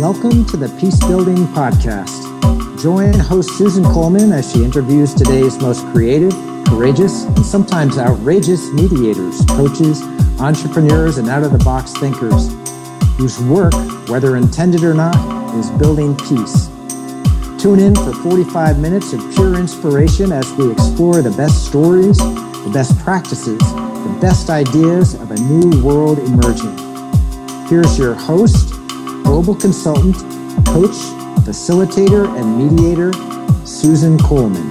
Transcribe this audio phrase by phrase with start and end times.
[0.00, 2.82] Welcome to the Peace Building Podcast.
[2.82, 6.32] Join host Susan Coleman as she interviews today's most creative,
[6.66, 10.02] courageous, and sometimes outrageous mediators, coaches,
[10.40, 12.52] entrepreneurs, and out of the box thinkers
[13.18, 13.72] whose work,
[14.08, 15.14] whether intended or not,
[15.54, 16.66] is building peace.
[17.62, 22.70] Tune in for 45 minutes of pure inspiration as we explore the best stories, the
[22.74, 26.76] best practices, the best ideas of a new world emerging.
[27.68, 28.73] Here's your host,
[29.24, 30.14] global consultant,
[30.66, 30.96] coach,
[31.44, 33.12] facilitator, and mediator,
[33.66, 34.70] Susan Coleman.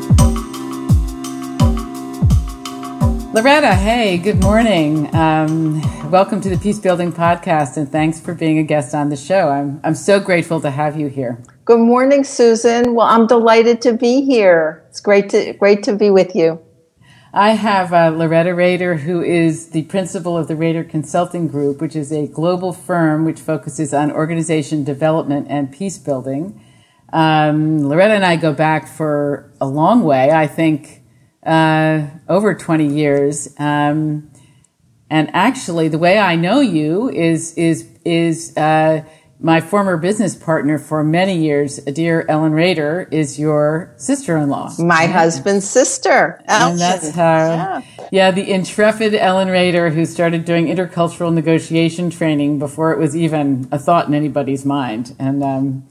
[3.33, 5.13] Loretta, hey, good morning.
[5.15, 5.81] Um,
[6.11, 9.49] welcome to the Peace Building Podcast, and thanks for being a guest on the show.
[9.49, 11.43] I'm, I'm so grateful to have you here.
[11.65, 12.93] Good morning, Susan.
[12.93, 14.85] Well, I'm delighted to be here.
[14.89, 16.61] It's great to great to be with you.
[17.35, 21.95] I have uh, Loretta Raider, who is the principal of the Raider Consulting Group, which
[21.95, 26.61] is a global firm which focuses on organization development and peace building.
[27.11, 30.29] Um, Loretta and I go back for a long way.
[30.29, 31.01] I think
[31.43, 33.51] uh, over 20 years.
[33.57, 34.29] Um,
[35.09, 39.03] and actually, the way I know you is is is uh,
[39.43, 44.71] my former business partner for many years, dear Ellen Raider, is your sister-in-law.
[44.79, 46.41] My husband's sister.
[46.47, 47.81] And that's how, yeah.
[48.11, 53.67] yeah, the intrepid Ellen Raider, who started doing intercultural negotiation training before it was even
[53.71, 55.87] a thought in anybody's mind, and um,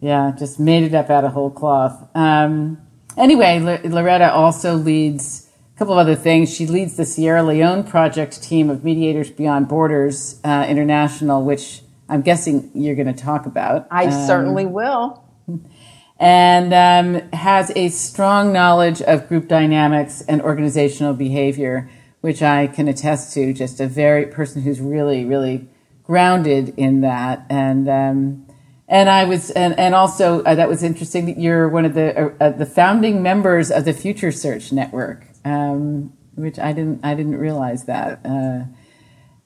[0.00, 2.08] yeah, just made it up out of whole cloth.
[2.14, 2.78] Um,
[3.16, 6.54] Anyway, L- Loretta also leads a couple of other things.
[6.54, 12.22] She leads the Sierra Leone project team of Mediators Beyond Borders uh, International, which I'm
[12.22, 13.86] guessing you're going to talk about.
[13.90, 15.24] I um, certainly will.
[16.18, 21.88] And um, has a strong knowledge of group dynamics and organizational behavior,
[22.20, 23.54] which I can attest to.
[23.54, 25.68] Just a very person who's really, really
[26.02, 27.46] grounded in that.
[27.48, 28.46] And um,
[28.86, 32.18] and I was, and, and also uh, that was interesting that you're one of the
[32.18, 37.14] uh, uh, the founding members of the Future Search Network, um, which I didn't I
[37.14, 38.20] didn't realize that.
[38.24, 38.64] Uh,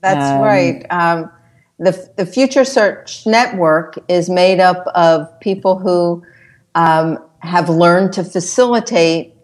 [0.00, 0.86] That's um, right.
[0.88, 1.30] Um,
[1.78, 6.24] the the Future Search Network is made up of people who
[6.74, 9.34] um, have learned to facilitate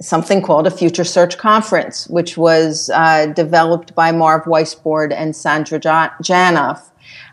[0.00, 5.80] something called a Future Search Conference, which was uh, developed by Marv Weisbord and Sandra
[5.80, 6.88] Janoff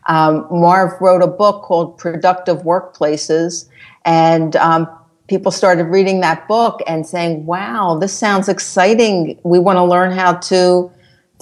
[0.08, 3.68] um, Marv wrote a book called Productive Workplaces,
[4.04, 4.88] and um,
[5.28, 9.40] people started reading that book and saying, "Wow, this sounds exciting.
[9.44, 10.92] We want to learn how to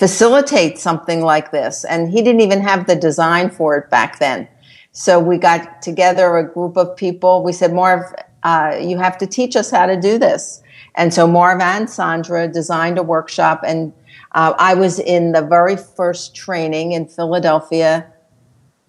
[0.03, 4.47] facilitate something like this." And he didn't even have the design for it back then.
[4.91, 7.44] So we got together a group of people.
[7.44, 8.02] We said, "Marv,
[8.44, 10.62] uh, you have to teach us how to do this."
[10.96, 13.94] And so Marv and Sandra designed a workshop, and
[14.34, 18.13] uh, I was in the very first training in Philadelphia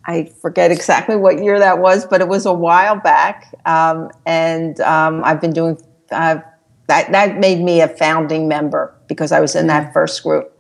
[0.06, 3.54] I forget exactly what year that was, but it was a while back.
[3.64, 5.78] Um, and um, I've been doing
[6.10, 6.38] uh,
[6.88, 7.12] that.
[7.12, 10.53] That made me a founding member because I was in that first group.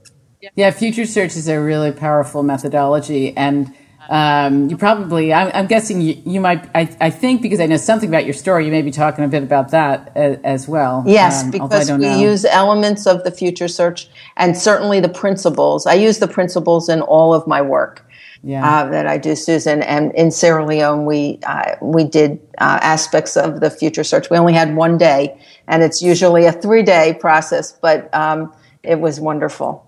[0.54, 3.72] Yeah, Future Search is a really powerful methodology, and
[4.08, 7.76] um, you probably, I'm, I'm guessing you, you, might, I, I think because I know
[7.76, 11.04] something about your story, you may be talking a bit about that as, as well.
[11.06, 12.18] Yes, um, because we know.
[12.18, 15.86] use elements of the Future Search and certainly the principles.
[15.86, 18.04] I use the principles in all of my work
[18.44, 18.66] yeah.
[18.66, 19.82] uh, that I do, Susan.
[19.82, 24.30] And in Sierra Leone, we uh, we did uh, aspects of the future search.
[24.30, 29.00] We only had one day, and it's usually a three day process, but um, it
[29.00, 29.83] was wonderful.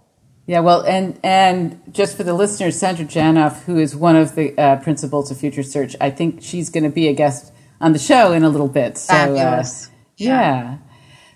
[0.47, 4.57] Yeah, well, and and just for the listeners, Sandra Janoff, who is one of the
[4.57, 7.99] uh, principals of Future Search, I think she's going to be a guest on the
[7.99, 8.97] show in a little bit.
[8.97, 9.91] So, uh, Fabulous.
[10.17, 10.29] yeah.
[10.29, 10.79] yeah.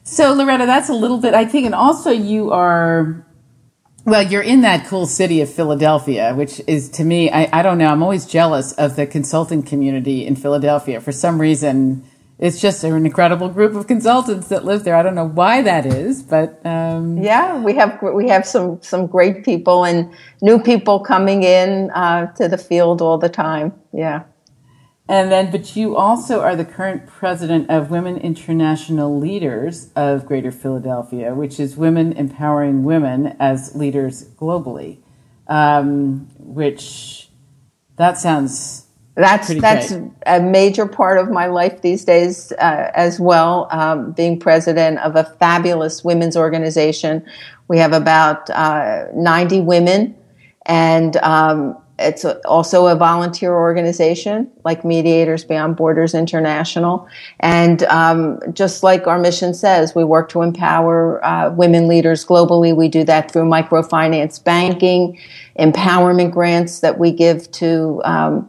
[0.03, 1.34] So Loretta, that's a little bit.
[1.34, 3.26] I think, and also you are
[4.04, 7.78] well, you're in that cool city of Philadelphia, which is to me, I, I don't
[7.78, 11.00] know, I'm always jealous of the consulting community in Philadelphia.
[11.00, 12.03] For some reason,
[12.40, 14.96] it's just an incredible group of consultants that live there.
[14.96, 19.06] I don't know why that is, but um, yeah, we have we have some some
[19.06, 23.75] great people and new people coming in uh, to the field all the time.
[23.92, 24.25] Yeah.
[25.06, 30.52] And then, but you also are the current president of Women International Leaders of Greater
[30.52, 34.98] Philadelphia, which is women empowering women as leaders globally.
[35.48, 37.28] Um, which
[37.96, 38.86] that sounds
[39.16, 40.12] that's that's great.
[40.26, 43.68] a major part of my life these days uh, as well.
[43.70, 47.24] Um, being president of a fabulous women's organization,
[47.68, 50.16] we have about uh, ninety women,
[50.66, 57.06] and um, it's also a volunteer organization like Mediators Beyond Borders International.
[57.40, 62.74] And um, just like our mission says, we work to empower uh, women leaders globally.
[62.74, 65.18] We do that through microfinance banking,
[65.58, 68.48] empowerment grants that we give to um,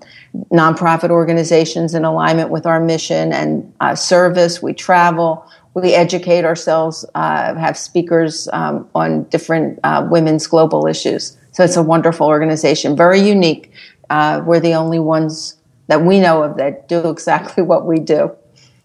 [0.51, 4.61] nonprofit organizations in alignment with our mission and uh, service.
[4.61, 5.45] We travel.
[5.73, 11.37] We educate ourselves, uh, have speakers um, on different uh, women's global issues.
[11.53, 13.71] So it's a wonderful organization, very unique.
[14.09, 15.57] Uh, we're the only ones
[15.87, 18.31] that we know of that do exactly what we do.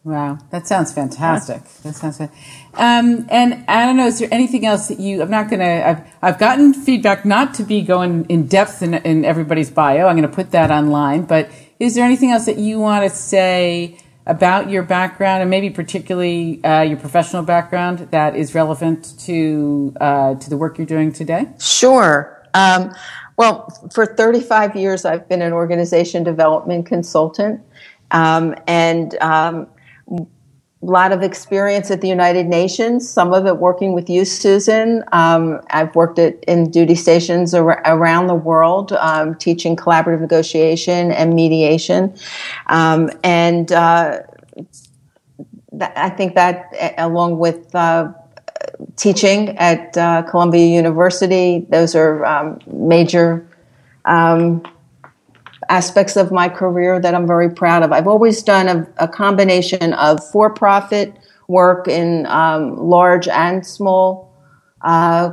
[0.06, 1.64] Wow, that sounds fantastic.
[1.82, 2.31] That sounds fantastic.
[2.75, 5.88] Um, and I don't know, is there anything else that you, I'm not going to,
[5.88, 10.06] I've, I've gotten feedback not to be going in depth in, in everybody's bio.
[10.06, 11.23] I'm going to put that online.
[11.23, 11.50] But
[11.81, 16.62] is there anything else that you want to say about your background and maybe particularly
[16.62, 21.49] uh, your professional background that is relevant to, uh, to the work you're doing today?
[21.59, 22.47] Sure.
[22.55, 22.94] Um,
[23.37, 27.61] well, for 35 years, I've been an organization development consultant
[28.12, 29.67] um, and um,
[30.11, 30.26] a
[30.82, 35.03] lot of experience at the United Nations, some of it working with you, Susan.
[35.12, 41.12] Um, I've worked at, in duty stations ar- around the world, um, teaching collaborative negotiation
[41.12, 42.14] and mediation.
[42.67, 44.20] Um, and uh,
[44.56, 48.12] th- I think that, along with uh,
[48.97, 51.67] teaching at uh, Columbia University.
[51.69, 53.49] Those are um, major
[54.05, 54.62] um,
[55.69, 57.93] aspects of my career that I'm very proud of.
[57.93, 61.15] I've always done a, a combination of for profit
[61.49, 64.33] work in um, large and small
[64.83, 65.31] uh,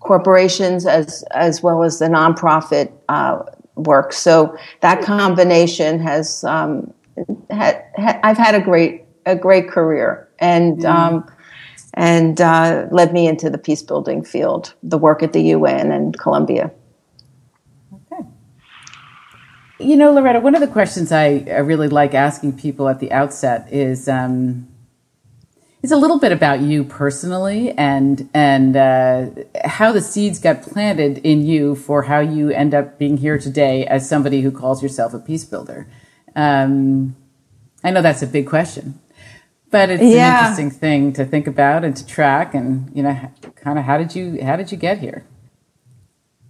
[0.00, 3.42] corporations as, as well as the nonprofit uh,
[3.74, 4.12] work.
[4.12, 6.92] So that combination has, um,
[7.50, 10.28] had, I've had a great, a great career.
[10.38, 11.30] And, mm
[11.94, 16.18] and uh, led me into the peace building field, the work at the UN and
[16.18, 16.70] Columbia.
[17.92, 18.24] Okay.
[19.80, 23.10] You know, Loretta, one of the questions I, I really like asking people at the
[23.12, 24.68] outset is um,
[25.82, 29.30] is a little bit about you personally and and uh,
[29.64, 33.86] how the seeds got planted in you for how you end up being here today
[33.86, 35.86] as somebody who calls yourself a peace builder.
[36.36, 37.16] Um,
[37.82, 39.00] I know that's a big question.
[39.70, 40.38] But it's yeah.
[40.38, 43.98] an interesting thing to think about and to track, and you know, kind of how
[43.98, 45.24] did you how did you get here?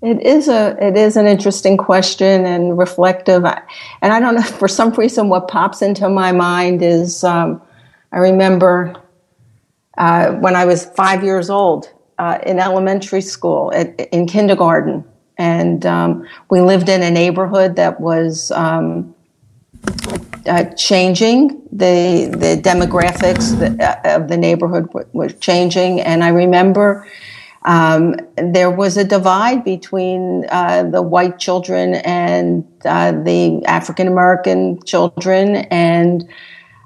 [0.02, 4.68] It is a it is an interesting question and reflective, and I don't know for
[4.68, 7.60] some reason what pops into my mind is um,
[8.10, 8.94] I remember
[9.98, 15.04] uh, when I was five years old uh, in elementary school at, in kindergarten,
[15.36, 19.14] and um, we lived in a neighborhood that was um,
[20.46, 21.60] uh, changing.
[21.72, 27.06] The the demographics uh, of the neighborhood were changing, and I remember
[27.62, 34.82] um, there was a divide between uh, the white children and uh, the African American
[34.84, 35.56] children.
[35.56, 36.28] And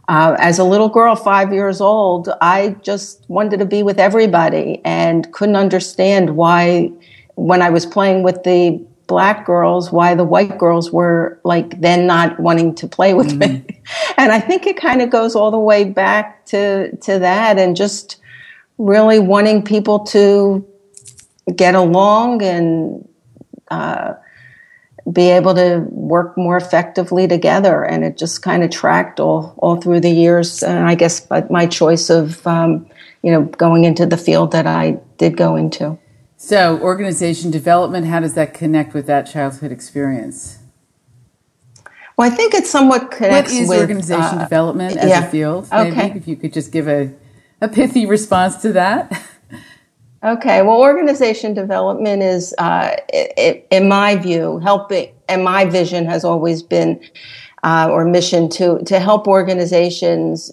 [0.09, 4.81] uh, as a little girl, five years old, I just wanted to be with everybody
[4.85, 6.91] and couldn't understand why,
[7.37, 12.06] when I was playing with the black girls why the white girls were like then
[12.06, 13.67] not wanting to play with mm-hmm.
[13.67, 13.82] me
[14.17, 17.77] and i think it kind of goes all the way back to to that and
[17.77, 18.17] just
[18.79, 20.67] really wanting people to
[21.55, 23.09] get along and
[23.71, 24.15] uh,
[25.12, 29.76] be able to work more effectively together and it just kind of tracked all all
[29.76, 32.88] through the years and i guess but my choice of um,
[33.23, 35.99] you know going into the field that i did go into
[36.44, 40.58] so, organization development, how does that connect with that childhood experience?
[42.19, 45.27] Well, I think it somewhat connects What is with, organization uh, development as yeah.
[45.27, 45.69] a field?
[45.72, 46.13] Maybe okay.
[46.15, 47.10] if you could just give a,
[47.65, 49.11] a pithy response to that.
[50.23, 56.06] Okay, well, organization development is, uh, it, it, in my view, helping, and my vision
[56.06, 56.99] has always been,
[57.63, 60.51] uh, or mission to to help organizations,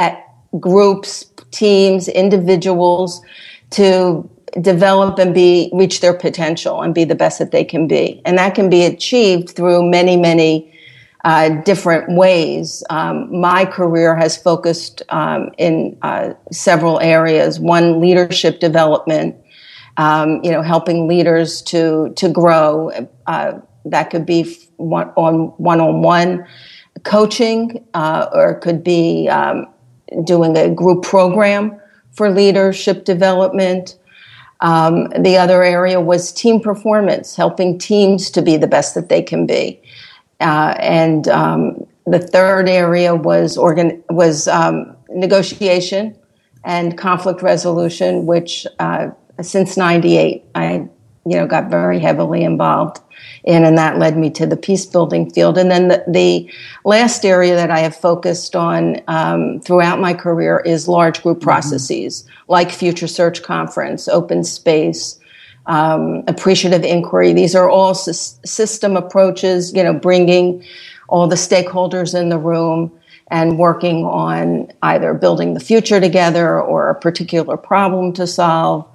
[0.00, 3.22] at groups, teams, individuals,
[3.70, 4.28] to
[4.60, 8.36] develop and be reach their potential and be the best that they can be and
[8.36, 10.70] that can be achieved through many many
[11.24, 12.82] uh, different ways.
[12.90, 17.60] Um, my career has focused um, in uh, several areas.
[17.60, 19.36] One leadership development
[19.96, 22.90] um, you know helping leaders to to grow
[23.26, 23.52] uh,
[23.84, 26.46] that could be one on one-on-one
[27.04, 29.66] coaching uh, or it could be um,
[30.24, 31.78] doing a group program
[32.12, 33.98] for leadership development.
[34.60, 39.20] Um, the other area was team performance, helping teams to be the best that they
[39.20, 39.82] can be.
[40.42, 46.16] Uh, and um, the third area was organ was um, negotiation
[46.64, 49.08] and conflict resolution, which uh,
[49.40, 50.88] since '98 I
[51.24, 52.98] you know, got very heavily involved
[53.44, 55.56] in, and that led me to the peace building field.
[55.56, 56.52] And then the, the
[56.84, 61.44] last area that I have focused on um, throughout my career is large group mm-hmm.
[61.44, 62.52] processes mm-hmm.
[62.52, 65.20] like Future Search Conference, Open Space,
[65.66, 67.32] um, appreciative inquiry.
[67.32, 68.12] These are all sy-
[68.44, 70.64] system approaches, you know, bringing
[71.08, 72.90] all the stakeholders in the room
[73.30, 78.86] and working on either building the future together or a particular problem to solve.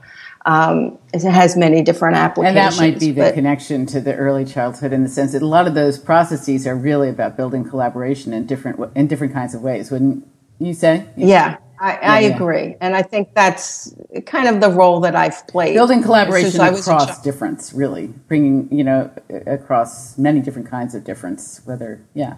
[0.46, 2.58] Um, it has many different applications.
[2.58, 5.48] And that might be the connection to the early childhood in the sense that a
[5.48, 9.62] lot of those processes are really about building collaboration in different in different kinds of
[9.62, 9.92] ways.
[9.92, 10.26] Wouldn't
[10.60, 11.06] you say?
[11.18, 12.78] Yeah, I, yeah, I agree, yeah.
[12.82, 13.94] and I think that's
[14.26, 15.74] kind of the role that I've played.
[15.74, 19.12] Building collaboration across difference, really bringing you know
[19.46, 21.62] across many different kinds of difference.
[21.66, 22.38] Whether yeah,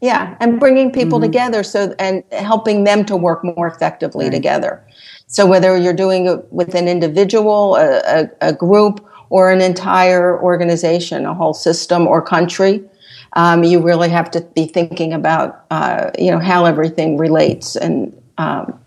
[0.00, 1.26] yeah, and bringing people mm-hmm.
[1.26, 4.32] together so and helping them to work more effectively right.
[4.32, 4.84] together.
[5.26, 10.40] So whether you're doing it with an individual, a, a, a, group, or an entire
[10.42, 12.82] organization, a whole system or country,
[13.38, 18.12] um, you really have to be thinking about uh, you know how everything relates and
[18.36, 18.78] um,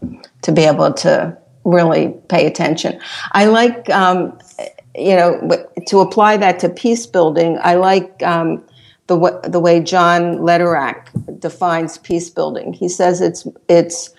[0.42, 3.00] to be able to really pay attention.
[3.32, 4.38] I like um,
[4.94, 7.60] you know to apply that to peace building.
[7.62, 8.62] I like um,
[9.08, 11.08] the w- the way John Lederach
[11.40, 12.74] defines peace building.
[12.74, 14.14] He says it's it's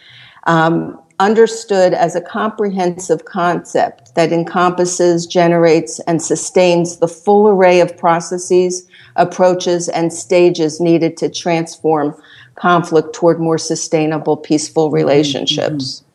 [0.47, 7.97] um, understood as a comprehensive concept that encompasses, generates, and sustains the full array of
[7.97, 12.15] processes, approaches, and stages needed to transform
[12.57, 14.97] conflict toward more sustainable, peaceful mm-hmm.
[14.97, 16.01] relationships.
[16.01, 16.09] Mm-hmm.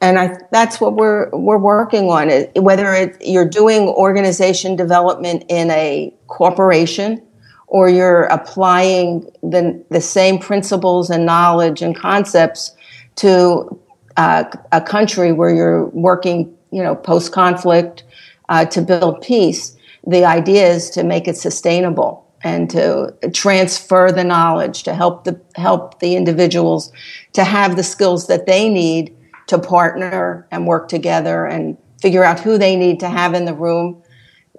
[0.00, 2.28] And I, that's what we're we're working on.
[2.62, 7.22] Whether it, you're doing organization development in a corporation,
[7.68, 12.72] or you're applying the the same principles and knowledge and concepts
[13.16, 13.80] to
[14.16, 18.04] uh, a country where you're working, you know, post conflict
[18.48, 24.22] uh, to build peace, the idea is to make it sustainable and to transfer the
[24.22, 26.92] knowledge to help the help the individuals
[27.32, 29.16] to have the skills that they need
[29.46, 33.54] to partner and work together and figure out who they need to have in the
[33.54, 34.00] room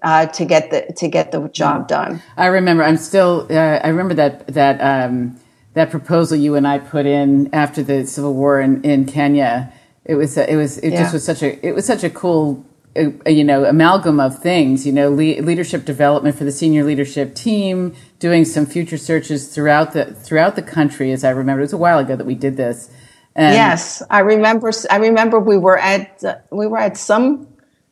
[0.04, 2.22] uh, to get the to get the job done.
[2.38, 2.84] I remember.
[2.84, 3.48] I'm still.
[3.50, 4.80] Uh, I remember that that.
[4.82, 5.40] Um,
[5.76, 9.72] that proposal you and I put in after the civil war in, in Kenya.
[10.06, 11.04] It was it was it yeah.
[11.04, 12.66] just was such a it was such a cool
[12.96, 14.86] uh, you know amalgam of things.
[14.86, 19.94] You know, le- leadership development for the senior leadership team, doing some future searches throughout
[19.94, 21.12] the throughout the country.
[21.12, 22.90] As I remember, it was a while ago that we did this.
[23.36, 24.72] And yes, I remember.
[24.90, 27.50] I remember we were at uh, we were at some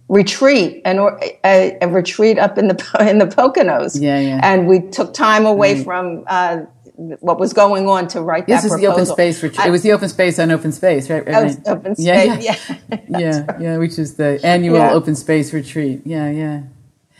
[0.08, 2.75] retreat and a, a, retreat up in the
[3.10, 4.00] in the Poconos.
[4.00, 4.40] Yeah, yeah.
[4.42, 5.84] And we took time away right.
[5.84, 6.62] from uh,
[6.95, 9.67] what was going on to write this that was the open space retreat.
[9.67, 11.25] It was the open space on open space, right?
[11.25, 11.57] right?
[11.65, 12.55] Open space, yeah, yeah,
[12.89, 14.93] yeah, yeah, yeah, which is the annual yeah.
[14.93, 16.01] open space retreat.
[16.05, 16.63] Yeah, yeah.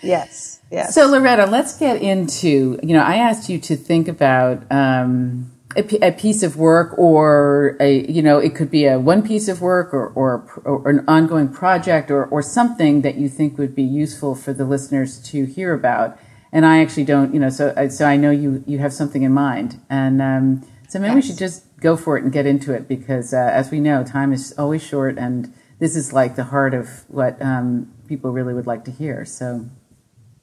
[0.02, 0.94] Yes, yes.
[0.94, 2.80] So Loretta, let's get into.
[2.84, 4.72] You know, I asked you to think about.
[4.72, 9.48] Um, a, piece of work or a you know it could be a one piece
[9.48, 13.74] of work or, or, or an ongoing project or, or something that you think would
[13.74, 16.18] be useful for the listeners to hear about
[16.54, 19.34] and I actually don't, you know, so so I know you you have something in
[19.34, 21.24] mind, and um, so maybe yes.
[21.24, 24.04] we should just go for it and get into it because, uh, as we know,
[24.04, 28.54] time is always short, and this is like the heart of what um, people really
[28.54, 29.26] would like to hear.
[29.26, 29.66] So.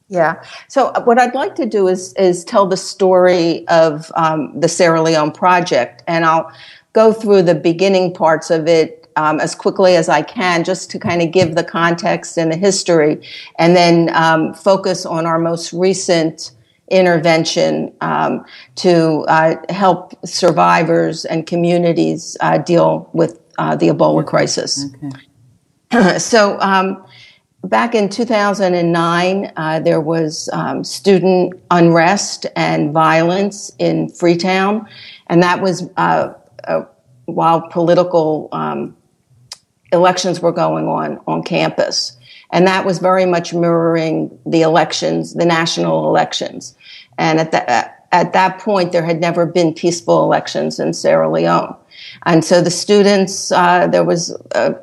[0.09, 0.43] Yeah.
[0.67, 4.67] So uh, what I'd like to do is is tell the story of um, the
[4.67, 6.53] Sierra Leone project, and I'll
[6.93, 10.99] go through the beginning parts of it um, as quickly as I can, just to
[10.99, 13.21] kind of give the context and the history,
[13.59, 16.53] and then um, focus on our most recent
[16.91, 24.87] intervention um, to uh, help survivors and communities uh, deal with uh, the Ebola crisis.
[25.93, 26.19] Okay.
[26.19, 27.05] so, um,
[27.65, 34.89] back in 2009, uh, there was um, student unrest and violence in Freetown,
[35.29, 36.33] and that was uh,
[36.65, 36.85] uh,
[37.27, 38.97] while political um,
[39.93, 42.17] elections were going on on campus.
[42.53, 46.75] And that was very much mirroring the elections, the national elections.
[47.17, 51.77] And at that, at that point, there had never been peaceful elections in Sierra Leone.
[52.27, 54.75] And so the students, uh, there was a,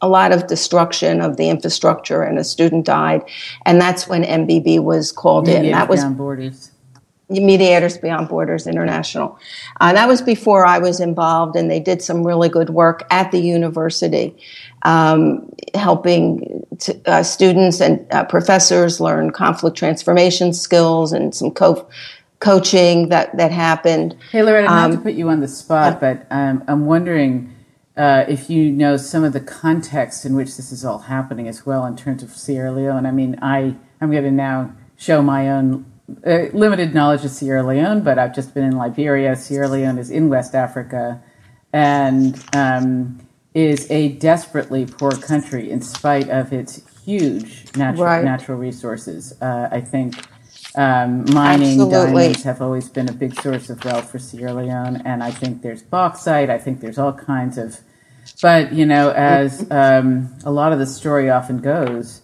[0.00, 3.22] a, lot of destruction of the infrastructure, and a student died.
[3.66, 5.72] And that's when MBB was called Mediators in.
[5.72, 6.70] That was borders.
[7.28, 9.38] Mediators Beyond Borders International.
[9.80, 13.30] Uh, that was before I was involved, and they did some really good work at
[13.32, 14.36] the university,
[14.82, 21.86] um, helping to, uh, students and uh, professors learn conflict transformation skills and some co-
[22.40, 24.16] coaching that, that happened.
[24.32, 27.54] Hey, Loretta, um, not to put you on the spot, but um, I'm wondering
[27.98, 31.66] uh, if you know some of the context in which this is all happening as
[31.66, 32.98] well in terms of Sierra Leone.
[32.98, 35.84] And I mean, I I'm going to now show my own
[36.26, 39.36] uh, limited knowledge of Sierra Leone, but I've just been in Liberia.
[39.36, 41.22] Sierra Leone is in West Africa,
[41.72, 43.20] and um,
[43.54, 48.24] is a desperately poor country in spite of its huge natural right.
[48.24, 49.34] natural resources.
[49.40, 50.14] Uh, I think
[50.76, 52.22] um, mining Absolutely.
[52.22, 55.62] diamonds have always been a big source of wealth for Sierra Leone, and I think
[55.62, 56.50] there's bauxite.
[56.50, 57.80] I think there's all kinds of,
[58.40, 62.22] but you know, as um, a lot of the story often goes,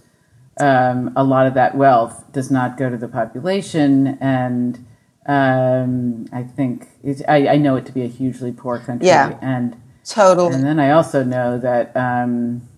[0.59, 4.87] um, a lot of that wealth does not go to the population, and
[5.27, 6.89] um, I think
[7.27, 10.55] I, I, know it to be a hugely poor country, yeah, and totally.
[10.55, 12.69] And then I also know that um,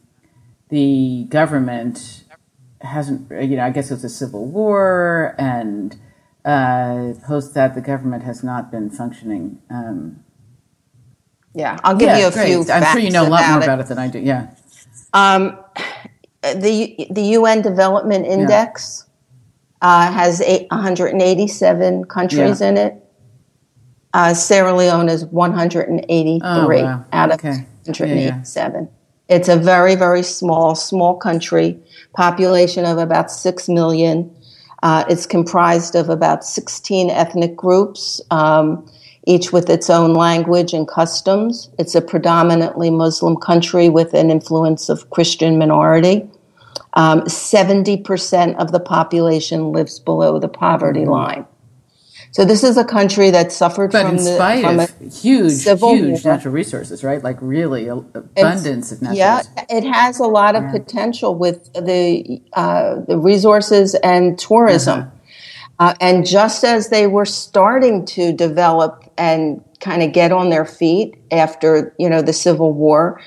[0.70, 2.24] the government
[2.80, 5.96] hasn't, you know, I guess it was a civil war, and
[6.46, 9.60] uh, post that, the government has not been functioning.
[9.68, 10.24] Um,
[11.54, 12.46] yeah, I'll give yeah, you a great.
[12.46, 12.72] few.
[12.72, 13.64] I'm sure you know a lot more it.
[13.64, 14.18] about it than I do.
[14.18, 14.48] Yeah.
[15.12, 15.58] Um,
[16.54, 19.04] the the UN Development Index
[19.82, 19.88] yeah.
[19.88, 22.68] uh, has eight, 187 countries yeah.
[22.68, 22.94] in it.
[24.14, 27.04] Uh, Sierra Leone is 183 oh, wow.
[27.12, 27.66] out of okay.
[27.84, 28.88] 187.
[29.28, 31.78] It's a very very small small country
[32.14, 34.34] population of about 6 million.
[34.82, 38.86] Uh, it's comprised of about 16 ethnic groups, um,
[39.26, 41.70] each with its own language and customs.
[41.78, 46.28] It's a predominantly Muslim country with an influence of Christian minority.
[46.96, 51.10] Um, 70% of the population lives below the poverty mm-hmm.
[51.10, 51.46] line.
[52.30, 55.80] So this is a country that suffered but from in spite the, of huge, huge
[55.80, 55.96] war.
[55.96, 57.22] natural resources, right?
[57.22, 59.18] Like really abundance it's, of natural.
[59.18, 59.64] Yeah, resources.
[59.70, 60.72] it has a lot of yeah.
[60.72, 65.00] potential with the uh, the resources and tourism.
[65.00, 65.10] Uh-huh.
[65.78, 70.64] Uh, and just as they were starting to develop and kind of get on their
[70.64, 73.20] feet after you know the Civil War,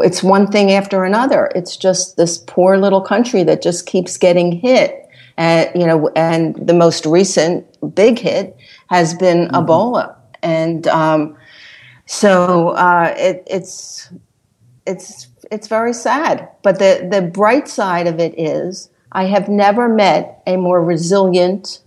[0.00, 1.50] it's one thing after another.
[1.54, 6.54] It's just this poor little country that just keeps getting hit and you know, and
[6.66, 8.56] the most recent big hit
[8.88, 9.56] has been mm-hmm.
[9.56, 11.36] Ebola, and um,
[12.06, 14.10] so uh, it, it's
[14.86, 16.48] it's it's very sad.
[16.62, 21.82] But the the bright side of it is, I have never met a more resilient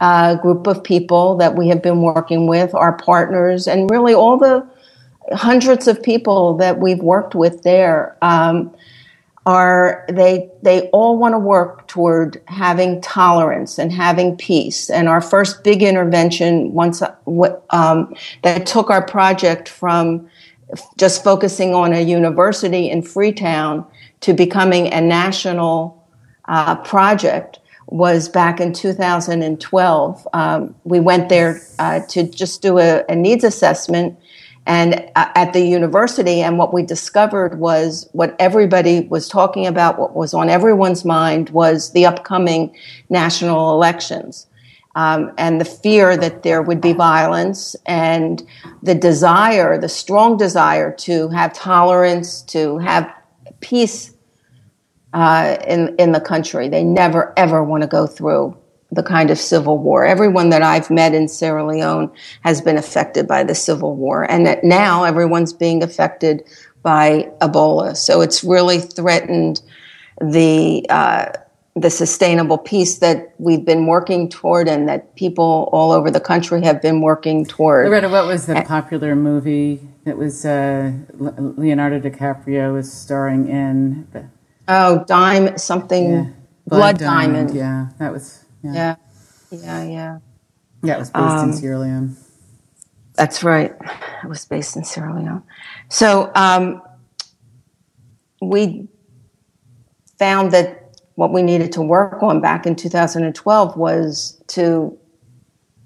[0.00, 4.36] uh, group of people that we have been working with, our partners, and really all
[4.36, 4.66] the
[5.32, 8.16] hundreds of people that we've worked with there.
[8.22, 8.74] Um,
[9.46, 15.20] are they they all want to work toward having tolerance and having peace and our
[15.20, 17.02] first big intervention once
[17.70, 20.28] um, that took our project from
[20.98, 23.84] just focusing on a university in freetown
[24.20, 26.06] to becoming a national
[26.44, 33.02] uh, project was back in 2012 um, we went there uh, to just do a,
[33.08, 34.16] a needs assessment
[34.66, 40.14] and at the university and what we discovered was what everybody was talking about what
[40.14, 42.76] was on everyone's mind was the upcoming
[43.08, 44.46] national elections.
[44.96, 48.42] Um, and the fear that there would be violence and
[48.82, 53.12] the desire the strong desire to have tolerance to have
[53.60, 54.12] peace
[55.12, 56.68] uh, in in the country.
[56.68, 58.59] They never ever want to go through
[58.92, 60.04] the kind of civil war.
[60.04, 62.10] Everyone that I've met in Sierra Leone
[62.42, 66.42] has been affected by the civil war, and now everyone's being affected
[66.82, 67.96] by Ebola.
[67.96, 69.62] So it's really threatened
[70.20, 71.32] the uh,
[71.76, 76.62] the sustainable peace that we've been working toward, and that people all over the country
[76.62, 77.86] have been working toward.
[77.86, 84.30] Loretta, what was the popular movie that was uh, Leonardo DiCaprio was starring in?
[84.66, 86.10] Oh, Dime something.
[86.10, 86.24] Yeah.
[86.66, 87.48] Blood, Blood Diamond.
[87.48, 87.54] Diamond.
[87.56, 88.96] Yeah, that was yeah.
[89.50, 90.18] Yeah, yeah.
[90.82, 92.16] Yeah, it was based um, in Sierra Leone.
[93.14, 93.74] That's right.
[94.22, 95.42] It was based in Sierra Leone.
[95.88, 96.80] So um,
[98.40, 98.88] we
[100.18, 104.96] found that what we needed to work on back in 2012 was to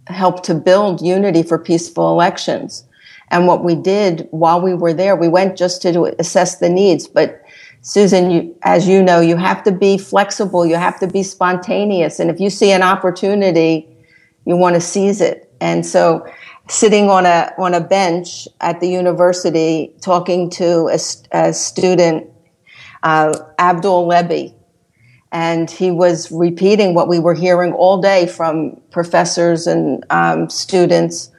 [0.07, 2.85] help to build unity for peaceful elections.
[3.29, 7.09] And what we did while we were there, we went just to assess the needs,
[7.09, 7.43] but
[7.85, 10.65] Susan, you, as you know, you have to be flexible.
[10.65, 12.19] You have to be spontaneous.
[12.19, 13.87] And if you see an opportunity,
[14.47, 15.53] you want to seize it.
[15.61, 16.27] And so
[16.67, 20.99] sitting on a, on a bench at the university talking to a,
[21.33, 22.27] a student,
[23.03, 24.55] uh, Abdul Lebi,
[25.31, 31.31] and he was repeating what we were hearing all day from professors and um, students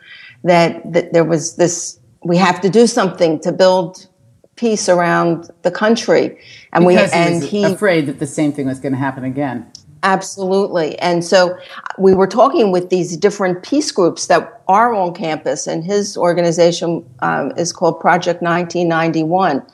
[0.44, 4.08] that, that there was this, we have to do something to build
[4.56, 6.38] peace around the country.
[6.74, 9.70] And because we and he, afraid that the same thing was going to happen again.
[10.04, 10.98] Absolutely.
[11.00, 11.58] And so
[11.98, 17.04] we were talking with these different peace groups that are on campus, and his organization
[17.20, 19.66] um, is called Project 1991.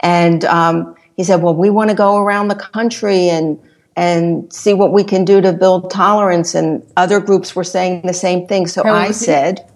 [0.00, 3.58] And um, he said, Well, we want to go around the country and
[3.96, 6.54] and see what we can do to build tolerance.
[6.54, 8.66] And other groups were saying the same thing.
[8.66, 9.69] So I said,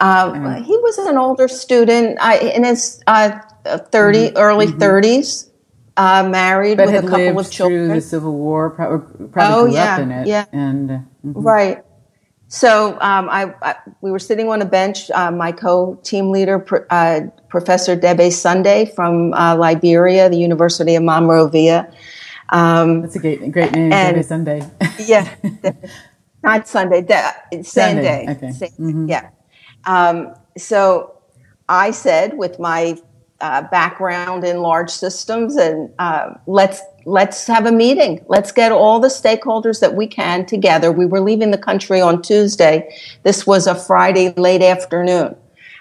[0.00, 4.36] uh, he was an older student I, in his uh, 30, mm-hmm.
[4.36, 4.82] early mm-hmm.
[4.82, 5.50] 30s
[5.96, 7.88] uh, married but with a couple of children.
[7.88, 10.26] Through the Civil War, probably, probably oh, grew yeah, up in it.
[10.26, 11.40] Yeah, and uh, mm-hmm.
[11.40, 11.84] right.
[12.48, 15.10] So um, I, I, we were sitting on a bench.
[15.10, 21.92] Uh, my co-team leader, uh, Professor Debe Sunday from uh, Liberia, the University of Monrovia.
[22.48, 24.70] Um, That's a great, great name, and, Debe Sunday.
[24.98, 25.32] yeah,
[26.42, 28.26] not Sunday, de- Sunday.
[28.30, 28.48] Okay.
[28.48, 29.08] Mm-hmm.
[29.08, 29.30] Yeah.
[29.84, 31.14] Um, so
[31.68, 32.98] I said, with my
[33.40, 38.22] uh, background in large systems and uh, let's let's have a meeting.
[38.28, 40.92] Let's get all the stakeholders that we can together.
[40.92, 42.94] We were leaving the country on tuesday.
[43.22, 45.34] This was a friday late afternoon.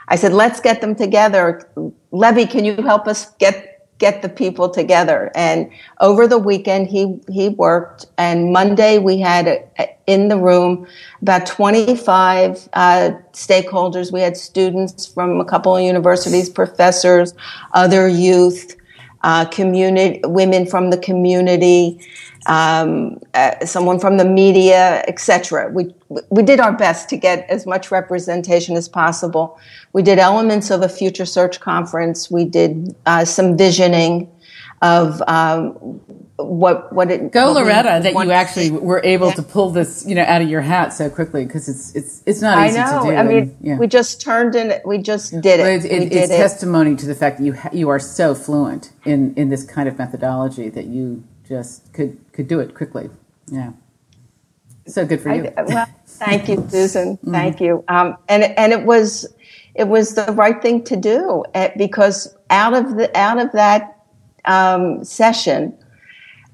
[0.08, 1.70] I said let's get them together.
[2.12, 5.32] Levy can you help us get get the people together.
[5.36, 8.08] And over the weekend, he, he worked.
[8.18, 10.88] And Monday, we had a, a, in the room
[11.22, 14.12] about 25 uh, stakeholders.
[14.12, 17.34] We had students from a couple of universities, professors,
[17.74, 18.76] other youth,
[19.22, 22.00] uh, community, women from the community,
[22.46, 25.70] um, uh, someone from the media, etc.
[25.72, 25.94] We
[26.30, 29.60] we did our best to get as much representation as possible.
[29.94, 32.32] We did elements of a future search conference.
[32.32, 34.30] We did uh, some visioning
[34.82, 36.00] of um,
[36.44, 39.34] what what it go what Loretta that you actually were able yeah.
[39.36, 42.42] to pull this you know out of your hat so quickly because it's it's it's
[42.42, 43.16] not easy to do.
[43.16, 43.78] I mean, yeah.
[43.78, 44.80] we just turned in.
[44.86, 45.68] We just did it.
[45.68, 49.34] It's, it, it's testimony to the fact that you ha- you are so fluent in
[49.36, 53.10] in this kind of methodology that you just could could do it quickly.
[53.48, 53.74] Yeah.
[54.88, 55.52] So good for you.
[55.56, 57.18] I, well, thank you, Susan.
[57.18, 57.84] mm Thank you.
[57.88, 59.28] Um, and and it was
[59.76, 63.98] it was the right thing to do eh, because out of the out of that
[64.46, 65.78] um, session,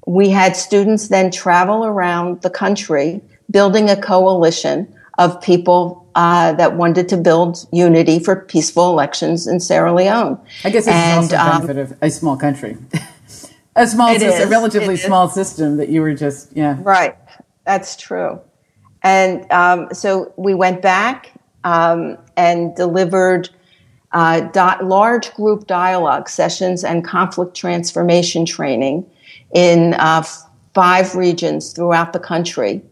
[0.06, 6.76] we had students then travel around the country building a coalition of people uh, that
[6.76, 10.38] wanted to build unity for peaceful elections in Sierra Leone.
[10.64, 12.76] I guess it's and, also a benefit um, of a small country.
[13.76, 14.40] a small system, is.
[14.40, 15.34] a relatively small is.
[15.34, 17.16] system that you were just yeah right
[17.64, 18.40] that's true
[19.02, 21.32] and um, so we went back
[21.64, 23.50] um, and delivered
[24.12, 29.04] uh, di- large group dialogue sessions and conflict transformation training
[29.54, 30.22] in uh,
[30.74, 32.82] five regions throughout the country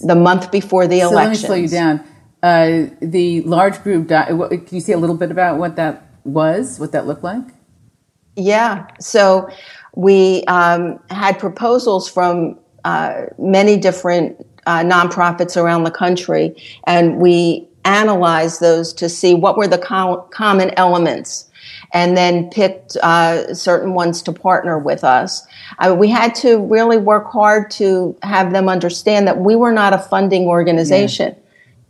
[0.00, 1.16] the month before the so election.
[1.24, 2.04] Let me slow you down.
[2.42, 6.80] Uh, the large group, di- can you say a little bit about what that was,
[6.80, 7.44] what that looked like?
[8.36, 8.86] Yeah.
[8.98, 9.48] So
[9.94, 17.68] we um, had proposals from uh, many different uh, nonprofits around the country, and we
[17.84, 21.49] analyzed those to see what were the com- common elements
[21.92, 25.46] and then picked uh, certain ones to partner with us.
[25.78, 29.92] Uh, we had to really work hard to have them understand that we were not
[29.92, 31.34] a funding organization.
[31.34, 31.42] Yeah.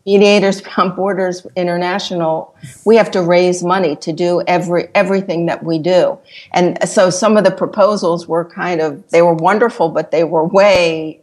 [0.07, 5.79] Mediators Beyond Borders International, we have to raise money to do every everything that we
[5.79, 6.19] do.
[6.53, 10.47] And so some of the proposals were kind of they were wonderful, but they were
[10.47, 11.21] way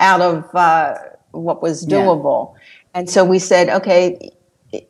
[0.00, 0.94] out of uh,
[1.32, 2.54] what was doable.
[2.54, 2.60] Yeah.
[2.94, 4.30] And so we said, okay,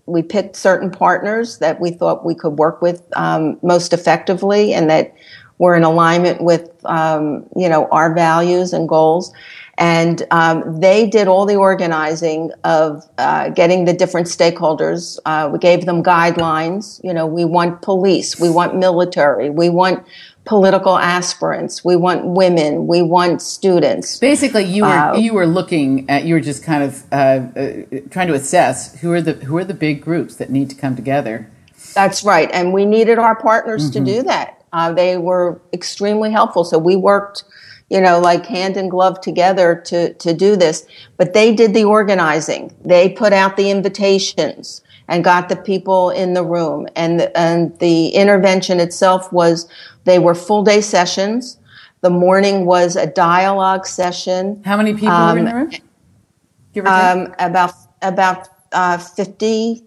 [0.06, 4.88] we picked certain partners that we thought we could work with um, most effectively, and
[4.90, 5.14] that
[5.58, 9.32] were in alignment with um, you know our values and goals.
[9.78, 15.18] And um, they did all the organizing of uh, getting the different stakeholders.
[15.26, 16.98] Uh, we gave them guidelines.
[17.04, 20.06] You know, we want police, we want military, we want
[20.46, 24.18] political aspirants, we want women, we want students.
[24.18, 27.82] Basically, you were uh, you were looking at you were just kind of uh, uh,
[28.10, 30.96] trying to assess who are the who are the big groups that need to come
[30.96, 31.50] together.
[31.94, 34.04] That's right, and we needed our partners mm-hmm.
[34.04, 34.62] to do that.
[34.72, 37.44] Uh, they were extremely helpful, so we worked
[37.88, 40.84] you know, like hand in glove together to, to do this.
[41.16, 42.74] But they did the organizing.
[42.84, 46.88] They put out the invitations and got the people in the room.
[46.96, 49.68] And the, and the intervention itself was,
[50.04, 51.58] they were full day sessions.
[52.00, 54.62] The morning was a dialogue session.
[54.64, 56.86] How many people um, were in the room?
[56.86, 59.82] Um, about, about, uh, 50,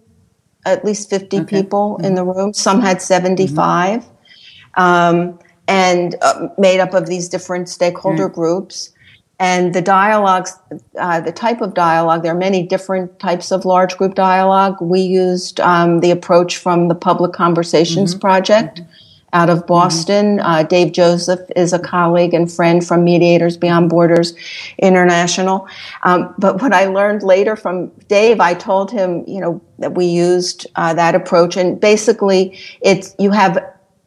[0.64, 1.62] at least 50 okay.
[1.62, 2.04] people mm-hmm.
[2.04, 2.52] in the room.
[2.52, 4.00] Some had 75.
[4.00, 4.80] Mm-hmm.
[4.80, 5.38] Um,
[5.70, 8.34] and uh, made up of these different stakeholder mm.
[8.34, 8.92] groups.
[9.40, 10.52] And the dialogues,
[10.98, 14.76] uh, the type of dialogue, there are many different types of large group dialogue.
[14.82, 18.20] We used um, the approach from the Public Conversations mm-hmm.
[18.20, 18.80] Project.
[18.80, 18.92] Mm-hmm.
[19.32, 20.38] out of Boston.
[20.38, 20.46] Mm-hmm.
[20.46, 24.34] Uh, Dave Joseph is a colleague and friend from Mediators Beyond Borders
[24.78, 25.68] International.
[26.02, 30.06] Um, but what I learned later from Dave, I told him, you know, that we
[30.06, 33.56] used uh, that approach, and basically, it's you have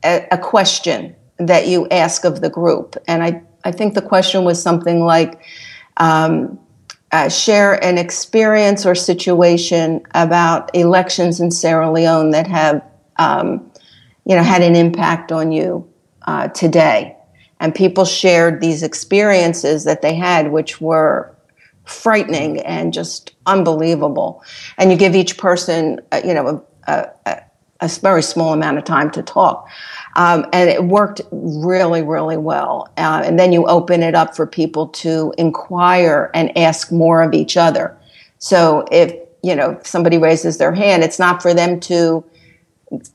[0.03, 4.43] a, a question that you ask of the group, and I I think the question
[4.43, 5.41] was something like.
[5.97, 6.59] Um,
[7.13, 12.81] uh, share an experience or situation about elections in Sierra Leone that have,
[13.17, 13.71] um,
[14.25, 15.87] you know, had an impact on you
[16.25, 17.15] uh, today.
[17.59, 21.35] And people shared these experiences that they had, which were
[21.85, 24.43] frightening and just unbelievable.
[24.79, 27.41] And you give each person, uh, you know, a, a,
[27.81, 29.69] a very small amount of time to talk.
[30.15, 32.87] Um, and it worked really, really well.
[32.97, 37.33] Uh, and then you open it up for people to inquire and ask more of
[37.33, 37.97] each other.
[38.37, 42.23] So if, you know, somebody raises their hand, it's not for them to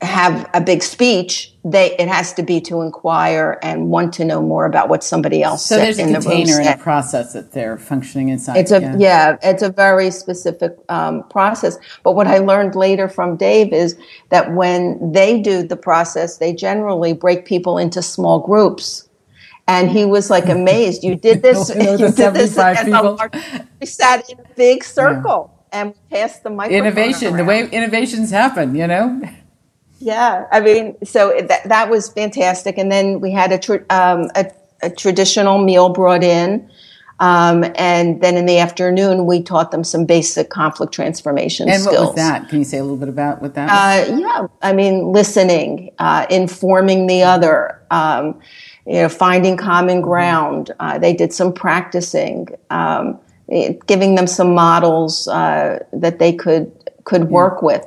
[0.01, 4.41] have a big speech, they it has to be to inquire and want to know
[4.41, 5.65] more about what somebody else.
[5.65, 8.57] So there's a container the and a process that they're functioning inside.
[8.57, 11.77] It's a yeah, yeah it's a very specific um, process.
[12.03, 13.97] But what I learned later from Dave is
[14.29, 19.07] that when they do the process, they generally break people into small groups.
[19.67, 21.03] And he was like amazed.
[21.03, 21.69] You did this.
[21.69, 22.57] you did this.
[22.57, 23.33] Large,
[23.79, 25.51] we sat in a big circle.
[25.51, 26.87] Yeah and passed the microphone.
[26.87, 27.37] Innovation, around.
[27.37, 29.21] the way innovations happen, you know.
[29.99, 34.29] Yeah, I mean, so that that was fantastic, and then we had a, tra- um,
[34.35, 34.49] a,
[34.81, 36.69] a traditional meal brought in,
[37.19, 41.97] um, and then in the afternoon we taught them some basic conflict transformation and skills.
[41.97, 42.47] what was that?
[42.47, 43.69] Can you say a little bit about what that?
[43.69, 48.39] Uh, yeah, I mean, listening, uh, informing the other, um,
[48.85, 50.71] you know, finding common ground.
[50.79, 53.19] Uh, they did some practicing, um,
[53.85, 56.71] giving them some models uh, that they could
[57.03, 57.85] could work with.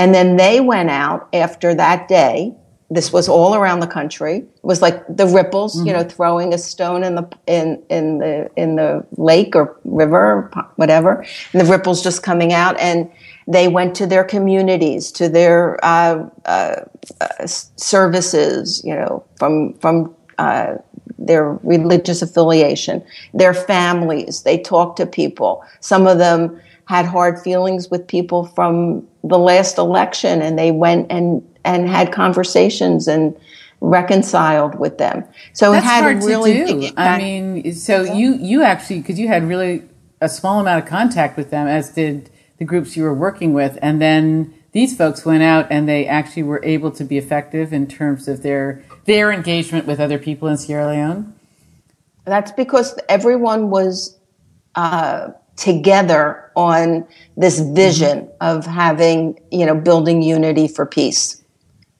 [0.00, 2.54] And then they went out after that day.
[2.88, 4.38] This was all around the country.
[4.38, 5.86] It was like the ripples, mm-hmm.
[5.86, 10.50] you know, throwing a stone in the in in the in the lake or river,
[10.56, 12.80] or whatever, and the ripples just coming out.
[12.80, 13.10] And
[13.46, 16.76] they went to their communities, to their uh, uh,
[17.20, 20.76] uh, services, you know, from from uh,
[21.18, 24.42] their religious affiliation, their families.
[24.44, 25.62] They talked to people.
[25.80, 26.58] Some of them
[26.90, 32.10] had hard feelings with people from the last election and they went and, and had
[32.10, 33.36] conversations and
[33.80, 35.22] reconciled with them.
[35.52, 36.90] So That's it had hard really to do.
[36.96, 39.84] I mean, so you, you actually, because you had really
[40.20, 43.78] a small amount of contact with them, as did the groups you were working with.
[43.80, 47.86] And then these folks went out and they actually were able to be effective in
[47.86, 51.34] terms of their, their engagement with other people in Sierra Leone.
[52.24, 54.18] That's because everyone was,
[54.74, 55.28] uh,
[55.60, 61.44] together on this vision of having, you know, building unity for peace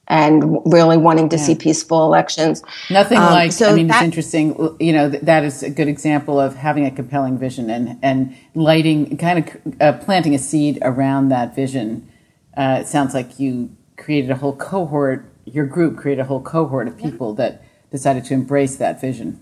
[0.08, 1.42] and really wanting to yeah.
[1.42, 2.62] see peaceful elections.
[2.88, 5.88] Nothing um, like, so I mean, that, it's interesting, you know, that is a good
[5.88, 10.78] example of having a compelling vision and, and lighting, kind of uh, planting a seed
[10.80, 12.10] around that vision.
[12.56, 16.88] Uh, it sounds like you created a whole cohort, your group created a whole cohort
[16.88, 17.50] of people yeah.
[17.50, 19.38] that decided to embrace that vision.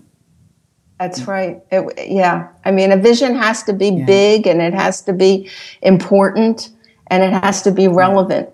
[0.99, 1.61] That's right.
[1.71, 2.49] It, yeah.
[2.65, 4.05] I mean, a vision has to be yeah.
[4.05, 5.49] big and it has to be
[5.81, 6.71] important
[7.07, 8.49] and it has to be relevant.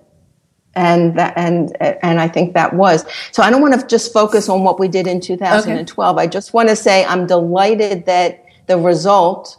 [0.75, 3.05] And that, and, and I think that was.
[3.31, 6.15] So I don't want to just focus on what we did in 2012.
[6.15, 6.23] Okay.
[6.23, 9.58] I just want to say I'm delighted that the result,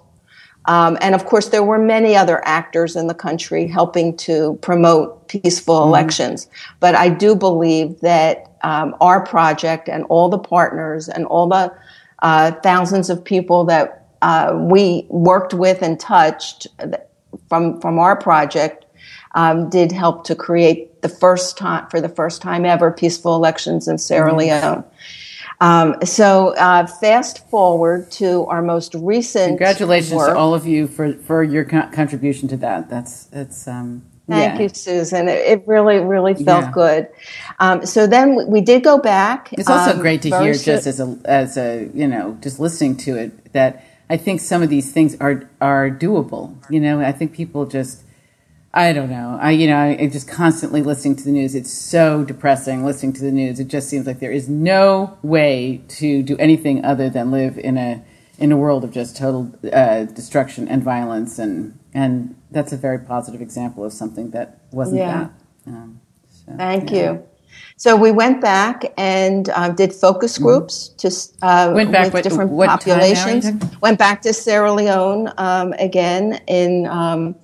[0.67, 5.27] um, and of course, there were many other actors in the country helping to promote
[5.29, 5.89] peaceful mm-hmm.
[5.89, 6.49] elections.
[6.81, 11.75] But I do believe that um, our project and all the partners and all the
[12.21, 16.67] uh, thousands of people that uh, we worked with and touched
[17.49, 18.87] from from our project
[19.35, 23.87] um, did help to create the first time for the first time ever peaceful elections
[23.87, 24.39] in Sierra mm-hmm.
[24.39, 24.85] Leone.
[25.61, 29.49] Um, so uh, fast forward to our most recent.
[29.49, 30.35] Congratulations work.
[30.35, 32.91] to all of you for for your co- contribution to that.
[32.91, 33.69] That's it's.
[33.69, 34.63] Um, Thank yeah.
[34.63, 35.29] you, Susan.
[35.29, 36.71] It, it, really, really felt yeah.
[36.73, 37.09] good.
[37.61, 39.53] Um, so then we, we, did go back.
[39.53, 42.97] It's also um, great to hear, just as a as a you know, just listening
[42.99, 46.57] to it, that I think some of these things are are doable.
[46.71, 48.03] You know, I think people just.
[48.75, 49.39] I don't know.
[49.41, 51.55] I, you know, I just constantly listening to the news.
[51.55, 53.59] It's so depressing listening to the news.
[53.59, 57.79] It just seems like there is no way to do anything other than live in
[57.79, 58.05] a
[58.39, 62.99] in a world of just total uh, destruction and violence, and and that's a very
[62.99, 65.29] positive example of something that wasn't yeah.
[65.67, 65.71] that.
[65.71, 67.13] Um, so, Thank yeah.
[67.13, 67.27] you.
[67.77, 70.45] So we went back and uh, did focus mm-hmm.
[70.45, 71.41] groups mm-hmm.
[71.41, 73.45] to uh, went back with different what populations.
[73.83, 76.87] Went back to Sierra Leone um, again in.
[76.87, 77.37] Um,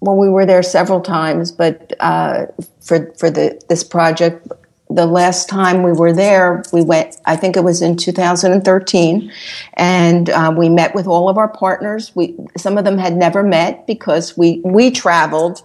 [0.00, 2.46] well, we were there several times, but uh,
[2.80, 4.46] for for the this project,
[4.90, 9.32] the last time we were there, we went, I think it was in 2013,
[9.74, 12.12] and uh, we met with all of our partners.
[12.14, 15.62] We, some of them had never met because we, we traveled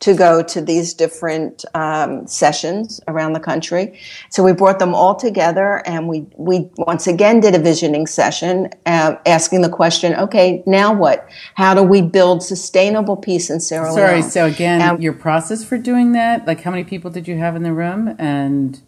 [0.00, 3.98] to go to these different um, sessions around the country.
[4.30, 8.68] So we brought them all together and we, we once again did a visioning session
[8.84, 11.26] uh, asking the question, okay, now what?
[11.54, 16.12] How do we build sustainable peace in Sierra Sorry, so again, your process for doing
[16.12, 18.14] that, like how many people did you have in the room?
[18.18, 18.80] And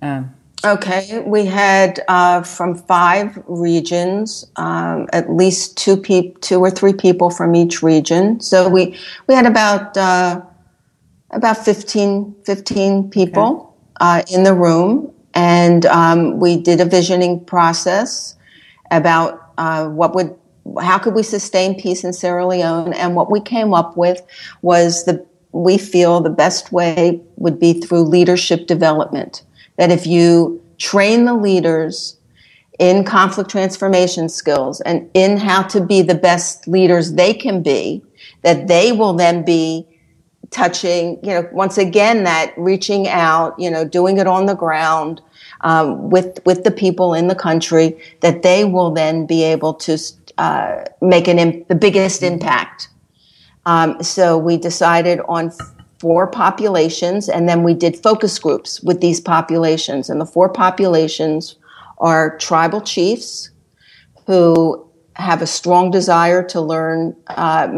[0.00, 6.70] um, Okay, we had uh, from five regions, um, at least two peop- two or
[6.70, 8.40] three people from each region.
[8.40, 8.94] So we
[9.26, 10.42] we had about uh,
[11.30, 14.20] about 15, 15 people okay.
[14.20, 18.34] uh, in the room, and um, we did a visioning process
[18.90, 20.36] about uh, what would
[20.82, 24.20] how could we sustain peace in Sierra Leone, and what we came up with
[24.60, 29.42] was the we feel the best way would be through leadership development
[29.80, 32.18] that if you train the leaders
[32.78, 38.02] in conflict transformation skills and in how to be the best leaders they can be,
[38.42, 39.86] that they will then be
[40.50, 45.22] touching, you know, once again, that reaching out, you know, doing it on the ground
[45.62, 49.96] um, with with the people in the country, that they will then be able to
[50.36, 52.90] uh, make an the biggest impact.
[53.64, 55.52] Um, so we decided on
[56.00, 60.08] four populations, and then we did focus groups with these populations.
[60.08, 61.56] And the four populations
[61.98, 63.50] are tribal chiefs
[64.26, 67.68] who have a strong desire to learn uh,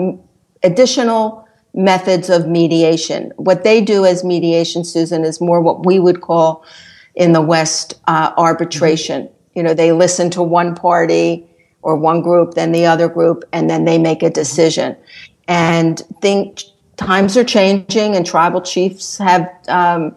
[0.63, 3.33] additional methods of mediation.
[3.37, 6.65] What they do as mediation, Susan, is more what we would call
[7.17, 9.29] in the West uh, arbitration.
[9.57, 11.45] You know, they listen to one party
[11.83, 14.97] or one group, then the other group, and then they make a decision.
[15.49, 16.63] And think
[17.07, 20.15] times are changing and tribal chiefs have um,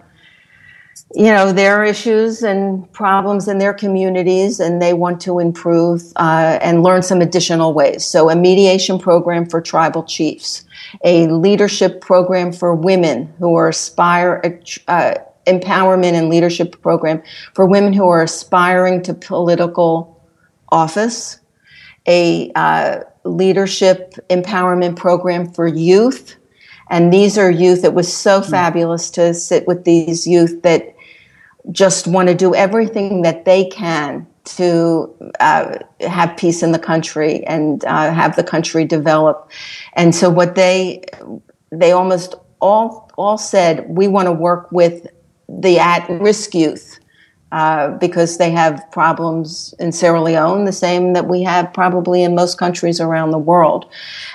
[1.13, 6.57] you know their issues and problems in their communities and they want to improve uh,
[6.61, 8.05] and learn some additional ways.
[8.05, 10.65] So a mediation program for tribal chiefs
[11.03, 15.15] a leadership program for women who are aspire uh,
[15.47, 17.21] empowerment and leadership program
[17.53, 20.23] for women who are aspiring to political
[20.69, 21.39] office
[22.07, 26.35] a uh, leadership empowerment program for youth
[26.89, 27.83] and these are youth.
[27.83, 28.51] It was so mm-hmm.
[28.51, 30.95] fabulous to sit with these youth that
[31.71, 37.43] just want to do everything that they can to uh, have peace in the country
[37.45, 39.49] and uh, have the country develop.
[39.93, 41.03] And so what they
[41.71, 45.07] they almost all all said we want to work with
[45.49, 46.99] the at risk youth.
[47.51, 52.35] Uh, because they have problems in Sierra Leone, the same that we have probably in
[52.35, 53.85] most countries around the world.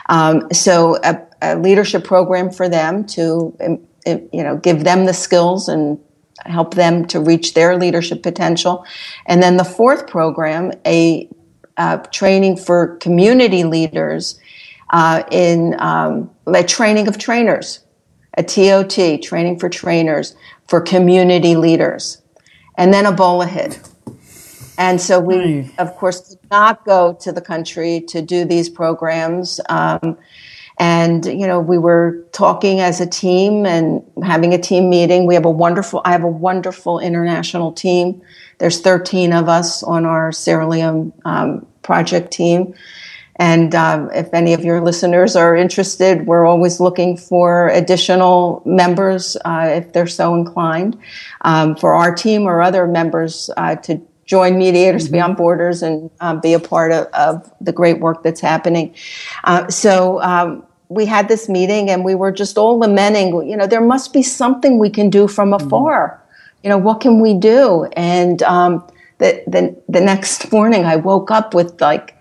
[0.09, 5.07] Um, so, a, a leadership program for them to, um, um, you know, give them
[5.07, 5.99] the skills and
[6.47, 8.85] help them to reach their leadership potential.
[9.27, 11.29] And then the fourth program, a
[11.77, 14.39] uh, training for community leaders
[14.91, 17.81] uh, in um, a training of trainers,
[18.37, 20.35] a TOT, training for trainers
[20.69, 22.23] for community leaders,
[22.77, 23.81] and then Ebola hit.
[24.79, 29.61] And so we, of course, did not go to the country to do these programs.
[29.69, 30.17] Um,
[30.81, 35.27] and, you know, we were talking as a team and having a team meeting.
[35.27, 38.23] We have a wonderful, I have a wonderful international team.
[38.59, 42.75] There's 13 of us on our Sierra Leone um, project team.
[43.37, 49.37] And um, if any of your listeners are interested, we're always looking for additional members
[49.45, 50.99] uh, if they're so inclined
[51.43, 55.13] um, for our team or other members uh, to join Mediators mm-hmm.
[55.13, 58.95] Beyond Borders and um, be a part of, of, the great work that's happening.
[59.45, 63.67] Uh, so um, we had this meeting and we were just all lamenting, you know,
[63.67, 65.67] there must be something we can do from mm-hmm.
[65.67, 66.09] afar.
[66.09, 66.61] Mm-hmm.
[66.65, 67.85] You know, what can we do?
[67.97, 68.87] And um,
[69.19, 72.17] the, the, the next morning I woke up with like,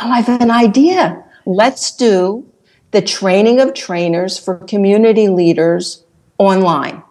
[0.00, 1.24] oh, I have an idea.
[1.46, 2.44] Let's do
[2.90, 6.02] the training of trainers for community leaders
[6.38, 7.04] online.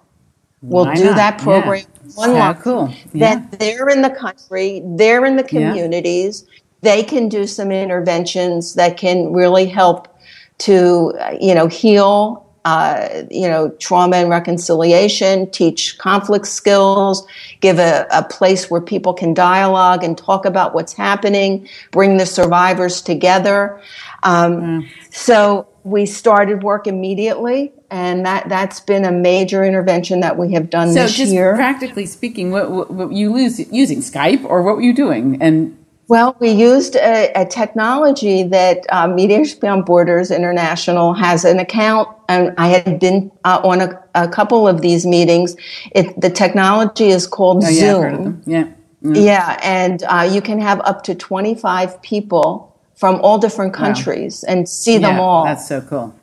[0.62, 1.16] We'll Why do not?
[1.16, 2.12] that program yeah.
[2.18, 2.56] online.
[2.56, 2.94] cool.
[3.14, 3.36] Yeah.
[3.36, 6.44] That they're in the country, they're in the communities.
[6.46, 6.54] Yeah.
[6.82, 10.17] They can do some interventions that can really help
[10.60, 17.26] to, you know, heal, uh, you know, trauma and reconciliation, teach conflict skills,
[17.62, 22.26] give a, a place where people can dialogue and talk about what's happening, bring the
[22.26, 23.80] survivors together.
[24.24, 24.90] Um, mm.
[25.12, 30.70] So we started work immediately, and that that's been a major intervention that we have
[30.70, 31.56] done so this just year.
[31.56, 35.42] Practically speaking, what, what, what you lose using Skype, or what were you doing?
[35.42, 35.78] And
[36.10, 42.08] Well, we used a, a technology that uh, Mediators Beyond Borders International has an account,
[42.30, 45.58] and I had been uh, on a, a, couple of these meetings.
[45.92, 48.42] It, the technology is called oh, yeah, Zoom.
[48.46, 48.68] Yeah.
[49.04, 49.26] Mm.
[49.26, 54.54] Yeah, and uh, you can have up to 25 people from all different countries wow.
[54.54, 55.44] and see yeah, them all.
[55.44, 56.16] That's so cool.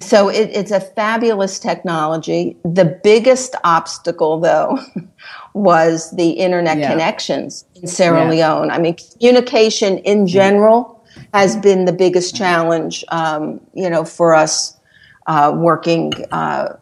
[0.00, 2.56] So it, it's a fabulous technology.
[2.64, 4.78] The biggest obstacle, though,
[5.54, 6.90] was the internet yeah.
[6.90, 8.30] connections in Sierra yeah.
[8.30, 8.70] Leone.
[8.70, 14.78] I mean, communication in general has been the biggest challenge, um, you know, for us
[15.26, 16.76] uh, working, uh,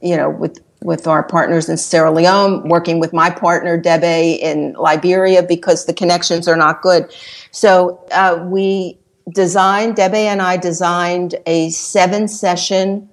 [0.00, 4.72] you know, with with our partners in Sierra Leone, working with my partner Debe in
[4.74, 7.12] Liberia because the connections are not good.
[7.52, 8.98] So uh, we
[9.32, 13.08] designed, Debe and I designed a seven session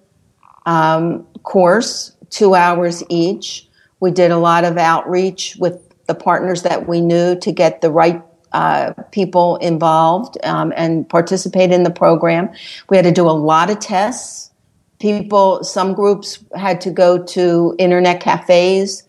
[0.66, 3.68] um, course, two hours each.
[4.00, 7.92] We did a lot of outreach with the partners that we knew to get the
[7.92, 12.50] right uh, people involved um, and participate in the program.
[12.90, 14.52] We had to do a lot of tests.
[15.00, 19.04] People, some groups had to go to internet cafes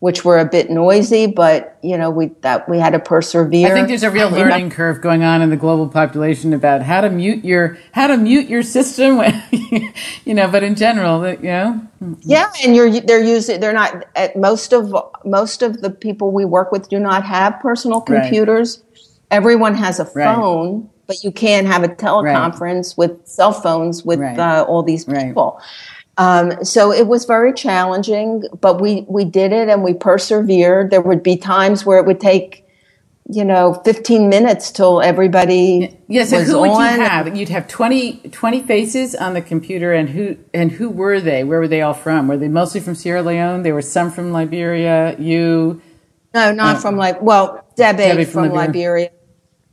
[0.00, 3.68] which were a bit noisy, but you know we that we had to persevere.
[3.68, 7.00] I think there's a real learning curve going on in the global population about how
[7.00, 9.42] to mute your how to mute your system, when,
[10.24, 10.48] you know.
[10.48, 11.88] But in general, that you know.
[12.20, 14.94] Yeah, and you're they're using they're not at most of
[15.24, 18.78] most of the people we work with do not have personal computers.
[18.78, 19.02] Right.
[19.30, 20.80] Everyone has a phone.
[20.82, 20.90] Right.
[21.08, 22.98] But you can't have a teleconference right.
[22.98, 25.60] with cell phones with uh, all these people.
[26.18, 30.90] Um, so it was very challenging, but we, we did it and we persevered.
[30.90, 32.64] There would be times where it would take,
[33.28, 36.80] you know, 15 minutes till everybody yeah, so was who would on.
[36.80, 37.36] you have?
[37.36, 41.44] You'd have 20, 20 faces on the computer and who, and who were they?
[41.44, 42.28] Where were they all from?
[42.28, 43.62] Were they mostly from Sierra Leone?
[43.62, 45.82] There were some from Liberia, you?
[46.32, 48.66] No, not uh, from like, well, Debe, Debe from, from, Liberia.
[48.66, 49.10] Liberia.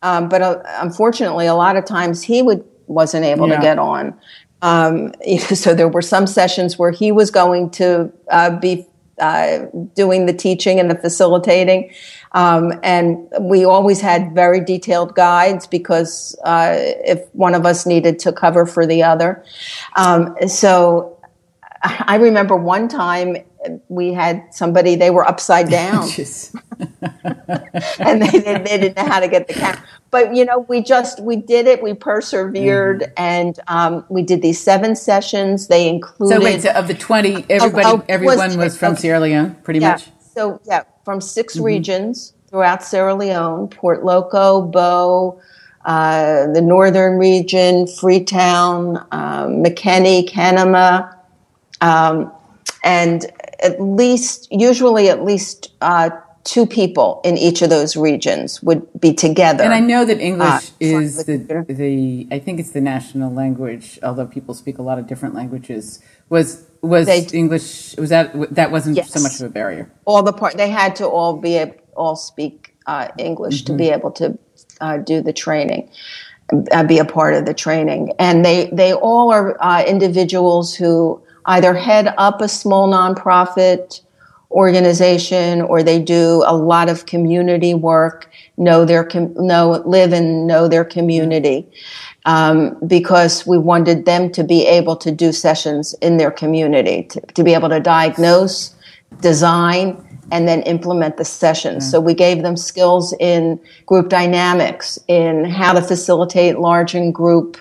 [0.02, 3.56] Um, but uh, unfortunately, a lot of times he would, wasn't able yeah.
[3.56, 4.20] to get on.
[4.64, 8.88] Um, so there were some sessions where he was going to uh, be
[9.20, 11.93] uh, doing the teaching and the facilitating.
[12.32, 18.18] Um, and we always had very detailed guides because uh, if one of us needed
[18.20, 19.45] to cover for the other.
[19.95, 21.16] Um, so
[21.84, 23.38] I remember one time
[23.89, 26.03] we had somebody, they were upside down.
[27.99, 29.84] and they, they, they, didn't know how to get the camera
[30.14, 31.82] but you know, we just we did it.
[31.82, 33.14] We persevered, mm-hmm.
[33.18, 35.68] and um, we did these seven sessions.
[35.68, 36.36] They included.
[36.36, 39.55] So wait, so of the twenty, everybody, oh, oh, everyone was, was from Sierra Leone,
[39.64, 39.93] pretty yeah.
[39.93, 40.11] much.
[40.22, 41.64] So yeah, from 6 mm-hmm.
[41.64, 45.41] regions throughout Sierra Leone: Port Loko, Bo,
[45.84, 51.11] uh, the northern region, Freetown, um, Kenema,
[51.82, 52.32] um,
[52.84, 53.26] and
[53.64, 56.09] at least, usually at least uh,
[56.43, 59.64] two people in each of those regions would be together.
[59.64, 63.32] And I know that English uh, is the, the, the, I think it's the national
[63.32, 66.01] language, although people speak a lot of different languages.
[66.30, 67.95] Was was they, English?
[67.97, 69.11] Was that that wasn't yes.
[69.11, 69.89] so much of a barrier?
[70.05, 71.64] All the part they had to all be
[71.95, 73.74] all speak uh, English mm-hmm.
[73.74, 74.38] to be able to
[74.82, 75.89] uh, do the training.
[76.72, 81.24] Uh, be a part of the training, and they they all are uh, individuals who
[81.46, 84.02] either head up a small nonprofit
[84.52, 90.48] organization or they do a lot of community work, know their, com- know, live and
[90.48, 91.68] know their community.
[92.26, 97.20] Um, because we wanted them to be able to do sessions in their community, to,
[97.20, 98.74] to be able to diagnose,
[99.20, 101.86] design, and then implement the sessions.
[101.86, 101.91] Mm.
[101.91, 107.58] So we gave them skills in group dynamics, in how to facilitate large and group,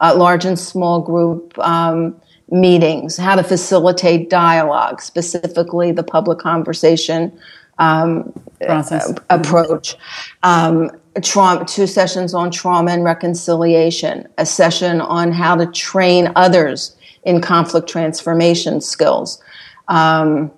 [0.00, 2.14] uh, large and small group um,
[2.50, 7.32] meetings, how to facilitate dialogue, specifically the public conversation
[7.78, 9.10] um, Process.
[9.10, 9.96] Uh, approach.
[10.42, 10.90] Um,
[11.22, 17.40] trauma, two sessions on trauma and reconciliation, a session on how to train others in
[17.40, 19.42] conflict transformation skills.
[19.88, 20.50] Um,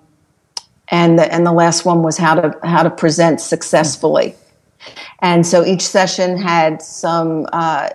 [0.89, 4.35] and the, and the last one was how to how to present successfully.
[5.19, 7.89] And so each session had some uh,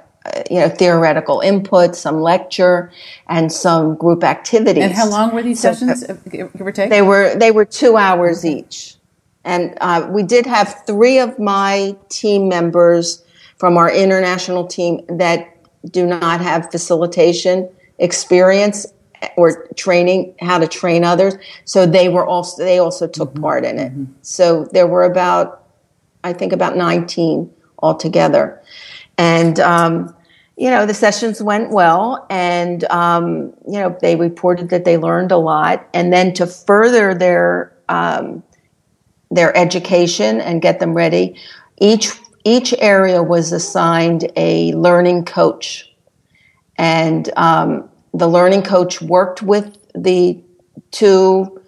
[0.50, 2.90] you know, theoretical input, some lecture,
[3.28, 4.84] and some group activities.
[4.84, 6.04] And how long were these so, sessions?
[6.04, 6.90] Uh, give or take?
[6.90, 8.96] They were they were two hours each,
[9.44, 13.24] and uh, we did have three of my team members
[13.58, 15.48] from our international team that
[15.90, 17.68] do not have facilitation
[17.98, 18.86] experience
[19.36, 21.34] or training how to train others.
[21.64, 23.42] So they were also they also took mm-hmm.
[23.42, 23.92] part in it.
[23.92, 24.12] Mm-hmm.
[24.22, 25.64] So there were about
[26.24, 28.62] I think about nineteen altogether.
[29.18, 30.14] And, um,
[30.56, 35.32] you know, the sessions went well, and, um, you know, they reported that they learned
[35.32, 35.88] a lot.
[35.94, 38.42] And then to further their, um,
[39.30, 41.36] their education and get them ready,
[41.78, 42.12] each
[42.44, 45.90] each area was assigned a learning coach,
[46.76, 50.42] and um, the learning coach worked with the
[50.90, 51.60] two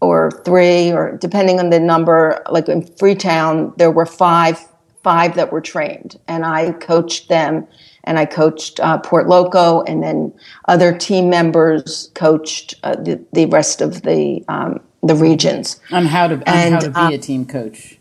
[0.00, 2.42] or three, or depending on the number.
[2.50, 4.58] Like in Freetown, there were five
[5.02, 7.66] five that were trained, and I coached them.
[8.04, 10.32] And I coached uh, Port Loko, and then
[10.68, 16.26] other team members coached uh, the, the rest of the um, the regions on how
[16.28, 17.98] to on and, how to be a team coach.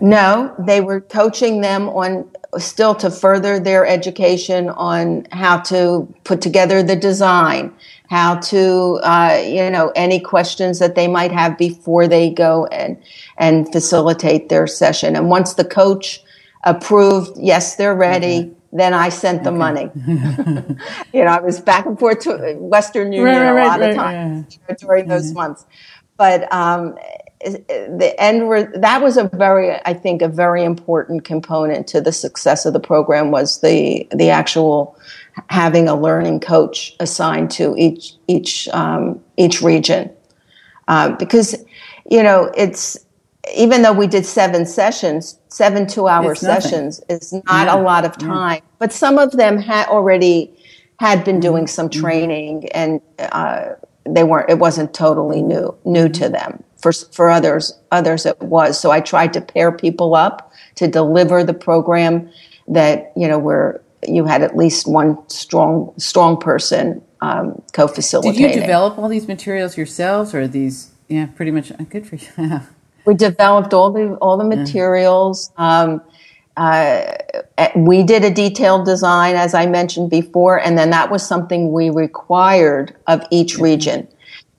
[0.00, 6.40] No, they were coaching them on still to further their education on how to put
[6.40, 7.72] together the design,
[8.08, 13.00] how to, uh, you know, any questions that they might have before they go and,
[13.38, 15.16] and facilitate their session.
[15.16, 16.22] And once the coach
[16.64, 18.38] approved, yes, they're ready.
[18.38, 18.50] Okay.
[18.72, 19.88] Then I sent the money.
[21.12, 23.90] you know, I was back and forth to Western Union right, right, a lot right,
[23.90, 25.34] of times during those mm-hmm.
[25.34, 25.64] months.
[26.16, 26.96] But um,
[27.44, 32.12] the end re- that was a very i think a very important component to the
[32.12, 34.98] success of the program was the the actual
[35.48, 40.10] having a learning coach assigned to each each um, each region
[40.88, 41.54] uh, because
[42.10, 42.98] you know it's
[43.54, 47.74] even though we did seven sessions seven two hour sessions is not yeah.
[47.74, 48.68] a lot of time yeah.
[48.78, 50.50] but some of them had already
[51.00, 52.00] had been doing some mm-hmm.
[52.00, 53.70] training and uh,
[54.06, 58.78] they weren't it wasn't totally new new to them for for others others it was.
[58.78, 62.30] So i tried to pair people up to deliver the program
[62.68, 68.48] that you know where you had at least one strong strong person um, co-facilitating.
[68.48, 72.16] Did you develop all these materials yourselves or these yeah pretty much uh, good for
[72.16, 72.60] you?
[73.06, 75.52] We developed all the all the materials.
[75.58, 76.00] Um,
[76.56, 77.02] uh,
[77.76, 81.90] we did a detailed design, as I mentioned before, and then that was something we
[81.90, 84.08] required of each region.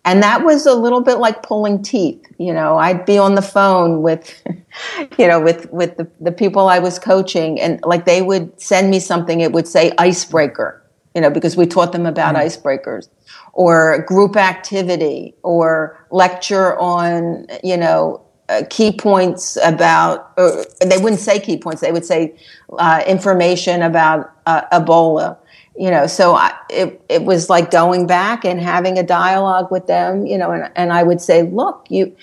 [0.06, 2.24] And that was a little bit like pulling teeth.
[2.38, 4.42] You know, I'd be on the phone with,
[5.18, 8.92] you know, with, with the, the people I was coaching, and like they would send
[8.92, 10.82] me something, it would say icebreaker,
[11.16, 12.46] you know, because we taught them about mm-hmm.
[12.46, 13.10] icebreakers,
[13.54, 21.22] or group activity, or lecture on, you know, uh, key points about, or they wouldn't
[21.22, 22.36] say key points, they would say
[22.78, 25.38] uh, information about uh, Ebola.
[25.78, 29.88] You know, so I, it, it was like going back and having a dialogue with
[29.88, 32.16] them, you know, and, and I would say, look, you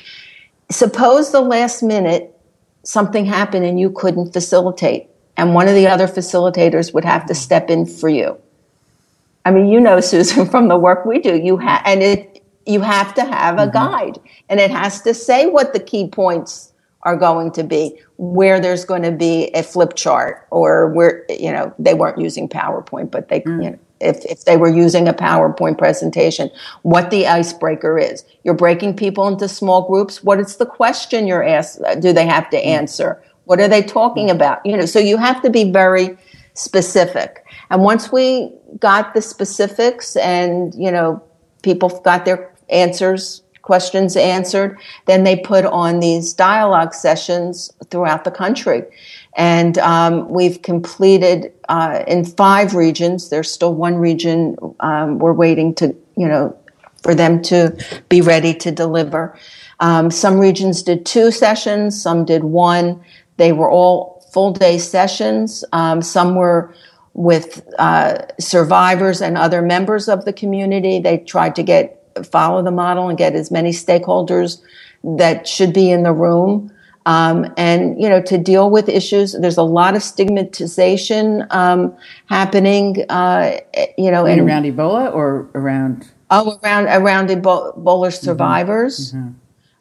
[0.70, 2.34] suppose the last minute
[2.82, 7.34] something happened and you couldn't facilitate, and one of the other facilitators would have to
[7.34, 8.38] step in for you.
[9.44, 12.80] I mean, you know, Susan, from the work we do, you have, and it, you
[12.80, 13.72] have to have a mm-hmm.
[13.72, 16.71] guide and it has to say what the key points
[17.04, 21.50] are going to be where there's going to be a flip chart or where you
[21.50, 23.64] know they weren't using powerpoint but they mm.
[23.64, 26.50] you know if, if they were using a PowerPoint presentation,
[26.82, 28.24] what the icebreaker is.
[28.44, 30.22] You're breaking people into small groups.
[30.22, 31.80] What is the question you're asked?
[32.00, 32.66] Do they have to mm.
[32.66, 33.22] answer?
[33.44, 34.32] What are they talking mm.
[34.32, 34.64] about?
[34.66, 36.16] You know, so you have to be very
[36.54, 37.44] specific.
[37.70, 41.22] And once we got the specifics and, you know,
[41.62, 44.78] people got their answers, questions answered.
[45.06, 48.82] Then they put on these dialogue sessions throughout the country.
[49.36, 53.30] And um, we've completed uh, in five regions.
[53.30, 56.56] There's still one region um, we're waiting to, you know,
[57.02, 57.76] for them to
[58.08, 59.36] be ready to deliver.
[59.80, 63.02] Um, some regions did two sessions, some did one.
[63.38, 65.64] They were all full day sessions.
[65.72, 66.74] Um, some were
[67.14, 70.98] with uh, survivors and other members of the community.
[70.98, 74.60] They tried to get follow the model and get as many stakeholders
[75.04, 76.72] that should be in the room.
[77.04, 81.96] Um, and you know to deal with issues there's a lot of stigmatization um,
[82.26, 83.58] happening uh,
[83.98, 88.24] you know and around ebola or around oh around around ebola mm-hmm.
[88.24, 89.30] survivors mm-hmm.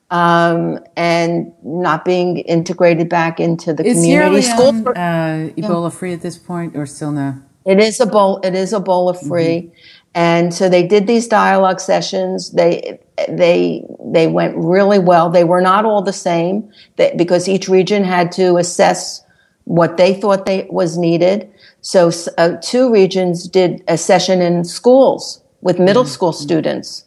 [0.10, 6.14] Um, and not being integrated back into the is community Sierra Leone, uh, ebola free
[6.14, 9.76] at this point or still no it is ebola it is ebola free mm-hmm.
[10.14, 12.52] And so they did these dialogue sessions.
[12.52, 13.00] They
[13.30, 15.30] they they went really well.
[15.30, 19.24] They were not all the same because each region had to assess
[19.64, 21.50] what they thought they was needed.
[21.80, 26.12] So uh, two regions did a session in schools with middle mm-hmm.
[26.12, 27.06] school students,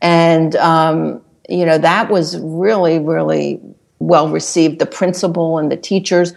[0.00, 3.60] and um, you know that was really really
[3.98, 4.78] well received.
[4.78, 6.32] The principal and the teachers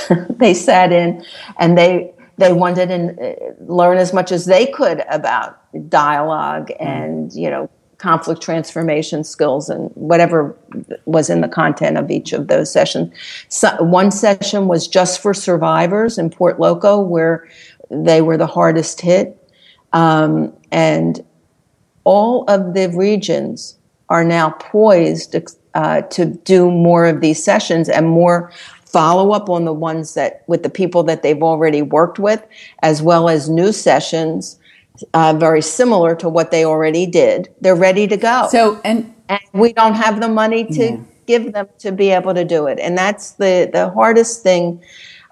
[0.30, 1.24] they sat in
[1.58, 5.58] and they they wanted to uh, learn as much as they could about
[5.88, 6.76] dialogue mm.
[6.80, 7.68] and you know
[7.98, 10.56] conflict transformation skills and whatever
[11.04, 13.14] was in the content of each of those sessions.
[13.48, 17.48] So one session was just for survivors in Port Loko, where
[17.90, 19.38] they were the hardest hit,
[19.92, 21.24] um, and
[22.02, 23.78] all of the regions
[24.08, 25.36] are now poised
[25.74, 28.50] uh, to do more of these sessions and more
[28.92, 32.44] follow up on the ones that with the people that they've already worked with,
[32.82, 34.58] as well as new sessions.
[35.14, 37.48] Uh, very similar to what they already did.
[37.62, 38.46] They're ready to go.
[38.50, 41.00] So, and, and we don't have the money to yeah.
[41.26, 42.78] give them to be able to do it.
[42.78, 44.82] And that's the, the hardest thing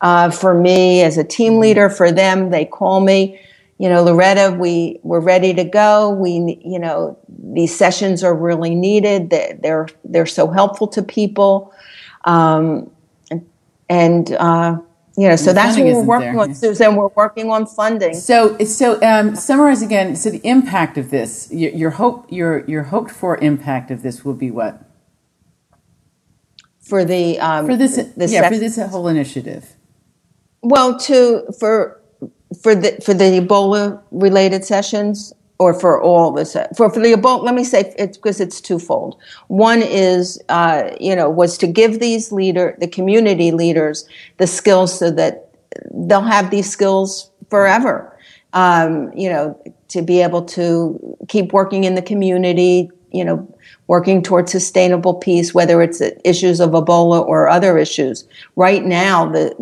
[0.01, 1.61] uh, for me as a team mm-hmm.
[1.61, 1.91] leader.
[1.91, 3.39] For them, they call me
[3.81, 6.11] you know, Loretta, we we're ready to go.
[6.11, 9.31] We, you know, these sessions are really needed.
[9.31, 11.73] They're they're so helpful to people,
[12.27, 12.91] um,
[13.91, 14.79] and uh,
[15.19, 16.41] you know, so that's what we're working there.
[16.41, 16.97] on, Susan.
[16.97, 18.15] We're working on funding.
[18.15, 20.17] So, so um, summarize again.
[20.17, 24.25] So, the impact of this, your, your hope, your your hoped for impact of this
[24.25, 24.83] will be what?
[26.81, 29.75] For the um, for this, yeah, for this whole initiative.
[30.63, 32.01] Well, to for
[32.63, 36.45] for the for the Ebola related sessions or for all the
[36.75, 37.45] for for the Ebola.
[37.45, 39.17] Let me say it's because it's twofold.
[39.49, 44.09] One is uh, you know was to give these leader the community leaders
[44.39, 45.51] the skills so that
[45.93, 48.17] they'll have these skills forever.
[48.55, 52.91] Um, you know to be able to keep working in the community.
[53.13, 53.49] You know
[53.91, 58.25] working towards sustainable peace, whether it's issues of Ebola or other issues.
[58.55, 59.53] Right now, the,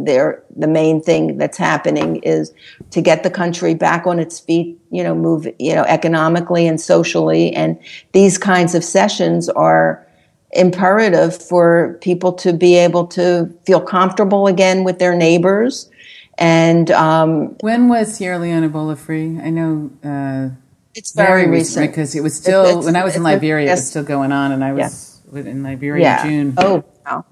[0.55, 2.53] the main thing that's happening is
[2.91, 6.79] to get the country back on its feet, you know, move, you know, economically and
[6.79, 7.55] socially.
[7.55, 7.79] And
[8.13, 10.07] these kinds of sessions are
[10.51, 15.89] imperative for people to be able to feel comfortable again with their neighbors.
[16.37, 19.41] And um, when was Sierra Leone Ebola free?
[19.41, 19.91] I know.
[20.05, 20.51] Uh
[20.99, 23.69] it's very, very recent, recent because it was still it's, when I was in Liberia,
[23.69, 25.43] it was still going on, and I was yeah.
[25.43, 26.27] in Liberia yeah.
[26.27, 26.55] in June.
[26.59, 27.25] Oh wow,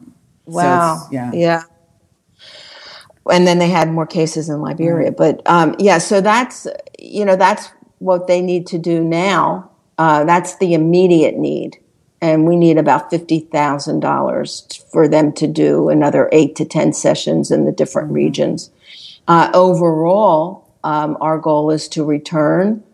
[0.46, 1.62] wow, so yeah, yeah.
[3.28, 5.98] And then they had more cases in Liberia, mm but um, yeah.
[5.98, 9.70] So that's you know that's what they need to do now.
[9.98, 11.76] Uh, that's the immediate need,
[12.20, 16.92] and we need about fifty thousand dollars for them to do another eight to ten
[16.92, 18.70] sessions in the different mm regions.
[19.26, 22.84] Uh, overall, um, our goal is to return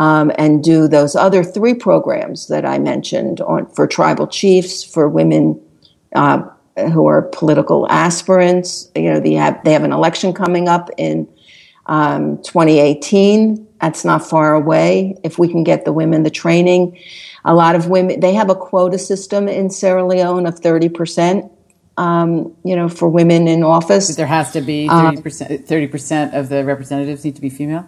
[0.00, 5.10] um, and do those other three programs that I mentioned on, for tribal chiefs, for
[5.10, 5.60] women
[6.14, 6.42] uh,
[6.90, 8.90] who are political aspirants.
[8.96, 11.28] You know, they have, they have an election coming up in
[11.84, 13.68] um, 2018.
[13.82, 15.18] That's not far away.
[15.22, 16.98] If we can get the women the training,
[17.44, 21.50] a lot of women, they have a quota system in Sierra Leone of 30%.
[21.98, 26.64] Um, you know, for women in office, there has to be 30%, 30% of the
[26.64, 27.86] representatives need to be female.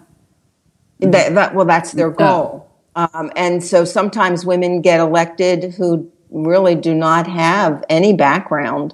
[1.11, 2.69] That, that, well, that's their goal.
[2.95, 8.93] Um, and so sometimes women get elected who really do not have any background,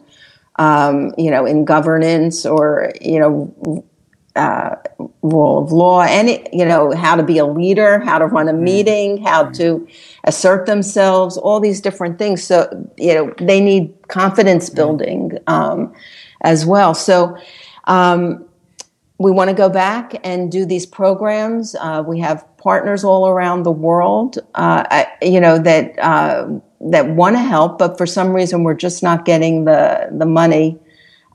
[0.57, 3.85] um, you know, in governance or, you know,
[4.35, 4.75] uh,
[5.21, 8.53] rule of law, any, you know, how to be a leader, how to run a
[8.53, 9.85] meeting, how to
[10.23, 12.43] assert themselves, all these different things.
[12.43, 15.93] So, you know, they need confidence building um,
[16.41, 16.93] as well.
[16.93, 17.37] So,
[17.85, 18.45] um,
[19.19, 21.75] we want to go back and do these programs.
[21.75, 26.47] Uh, we have partners all around the world, uh, you know, that uh,
[26.79, 30.79] that want to help, but for some reason we're just not getting the the money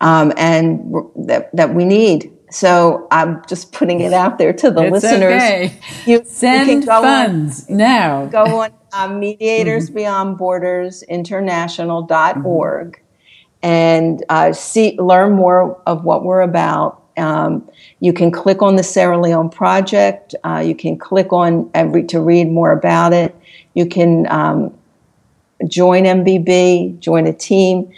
[0.00, 2.32] um, and that that we need.
[2.50, 5.42] So I'm just putting it out there to the it's listeners.
[5.42, 5.78] Okay.
[6.06, 8.26] You, Send you funds on, now.
[8.26, 9.96] Go on um, Mediators mm-hmm.
[9.96, 13.04] Beyond Borders International.org mm-hmm.
[13.62, 17.68] and uh, see learn more of what we're about um,
[18.00, 20.34] you can click on the Sierra Leone project.
[20.44, 23.34] Uh, you can click on every to read more about it.
[23.74, 24.76] You can um,
[25.66, 27.92] join MBB, join a team.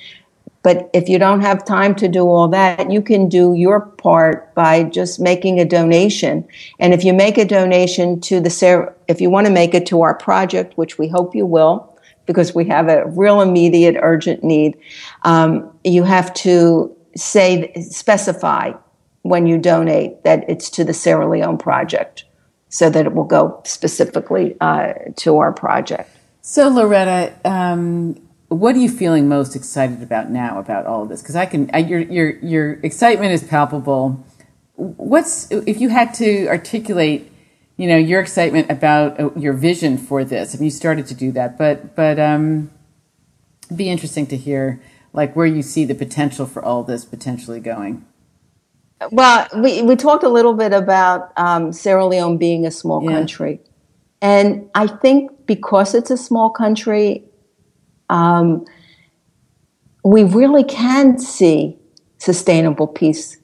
[0.62, 4.52] But if you don't have time to do all that, you can do your part
[4.56, 6.44] by just making a donation.
[6.80, 10.02] And if you make a donation to the if you want to make it to
[10.02, 11.96] our project, which we hope you will,
[12.26, 14.76] because we have a real immediate, urgent need,
[15.22, 18.72] um, you have to say specify
[19.28, 22.24] when you donate that it's to the Sierra Leone project
[22.68, 26.10] so that it will go specifically uh, to our project.
[26.42, 31.22] So, Loretta, um, what are you feeling most excited about now about all of this?
[31.22, 34.24] Because I can, I, your your your excitement is palpable.
[34.74, 37.32] What's if you had to articulate,
[37.76, 40.54] you know, your excitement about uh, your vision for this?
[40.54, 42.70] I mean, you started to do that, but but um,
[43.74, 44.80] be interesting to hear
[45.12, 48.04] like where you see the potential for all this potentially going.
[49.10, 53.12] Well, we, we talked a little bit about um, Sierra Leone being a small yeah.
[53.12, 53.60] country.
[54.22, 57.24] And I think because it's a small country,
[58.08, 58.64] um,
[60.04, 61.76] we really can see
[62.18, 63.38] sustainable peace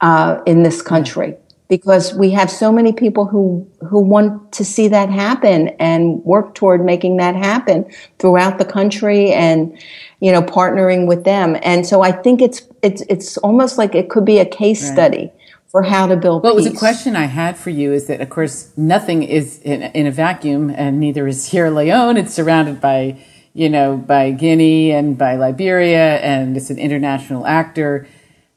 [0.00, 1.36] uh, in this country.
[1.68, 6.54] Because we have so many people who who want to see that happen and work
[6.54, 7.84] toward making that happen
[8.18, 9.78] throughout the country and
[10.20, 14.10] you know partnering with them and so i think it's it's it's almost like it
[14.10, 14.92] could be a case right.
[14.92, 15.32] study
[15.68, 16.66] for how to build well peace.
[16.66, 19.82] it was a question i had for you is that of course nothing is in,
[19.82, 23.18] in a vacuum and neither is sierra leone it's surrounded by
[23.54, 28.06] you know by guinea and by liberia and it's an international actor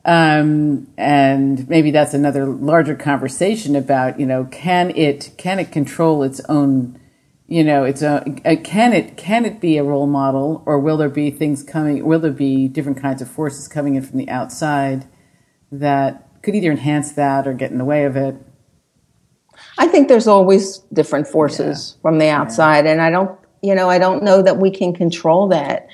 [0.08, 6.24] um, and maybe that's another larger conversation about, you know, can it, can it control
[6.24, 6.97] its own,
[7.45, 10.95] you know, its own, uh, can it, can it be a role model or will
[10.95, 14.30] there be things coming, will there be different kinds of forces coming in from the
[14.30, 15.05] outside
[15.74, 18.38] that could either enhance that or get in the way of it?
[19.78, 22.01] I think there's always different forces yeah.
[22.01, 22.91] from the outside, yeah.
[22.91, 25.88] and I don't, you know, I don't know that we can control that.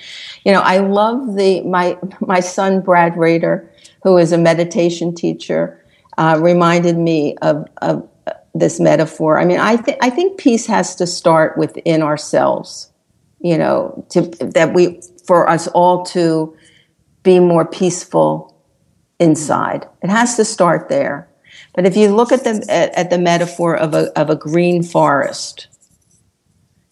[0.44, 3.70] You know, I love the my my son Brad Raider
[4.04, 5.84] who is a meditation teacher,
[6.18, 8.08] uh, reminded me of, of
[8.54, 9.38] this metaphor.
[9.40, 12.92] I mean, I, th- I think peace has to start within ourselves,
[13.40, 16.56] you know, to, that we, for us all to
[17.24, 18.54] be more peaceful
[19.18, 19.88] inside.
[20.02, 21.28] It has to start there.
[21.74, 24.82] But if you look at the, at, at the metaphor of a, of a green
[24.82, 25.66] forest,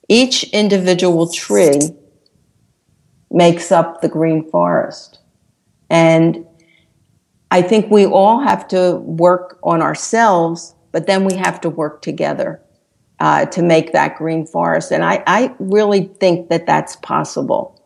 [0.09, 1.79] each individual tree
[3.31, 5.19] makes up the green forest.
[5.91, 6.47] And
[7.53, 12.01] I think we all have to work on ourselves, but then we have to work
[12.01, 12.63] together
[13.21, 14.91] uh, to make that green forest.
[14.91, 17.79] And I, I really think that that's possible.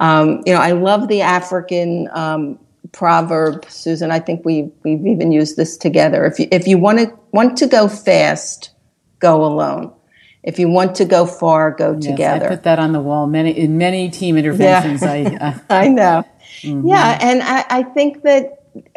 [0.00, 2.58] Um, you know, I love the African um,
[2.92, 4.10] proverb, Susan.
[4.10, 6.26] I think we we've even used this together.
[6.26, 8.72] If you if you want to want to go fast,
[9.18, 9.94] go alone.
[10.42, 12.46] If you want to go far, go yes, together.
[12.46, 15.00] I put that on the wall many in many team interventions.
[15.00, 15.10] Yeah.
[15.10, 16.24] I uh, I know.
[16.60, 16.86] Mm-hmm.
[16.86, 18.55] Yeah, and I, I think that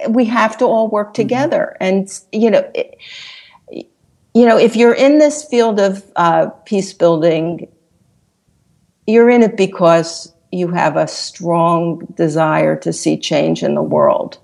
[0.10, 1.22] we have to all work mm-hmm.
[1.22, 1.78] together.
[1.80, 2.98] And, you know, it,
[4.34, 7.68] you know, if you're in this field of uh, peace building,
[9.08, 14.38] you're in it because you have a strong desire to see change in the world.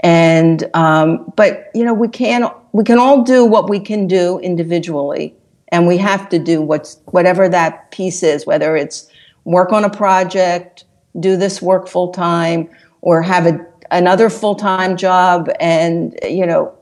[0.00, 4.38] And, um, but, you know, we can, we can all do what we can do
[4.40, 5.34] individually.
[5.68, 9.10] And we have to do what's, whatever that piece is, whether it's
[9.44, 10.84] work on a project,
[11.18, 12.68] do this work full time,
[13.00, 16.76] or have a another full-time job and you know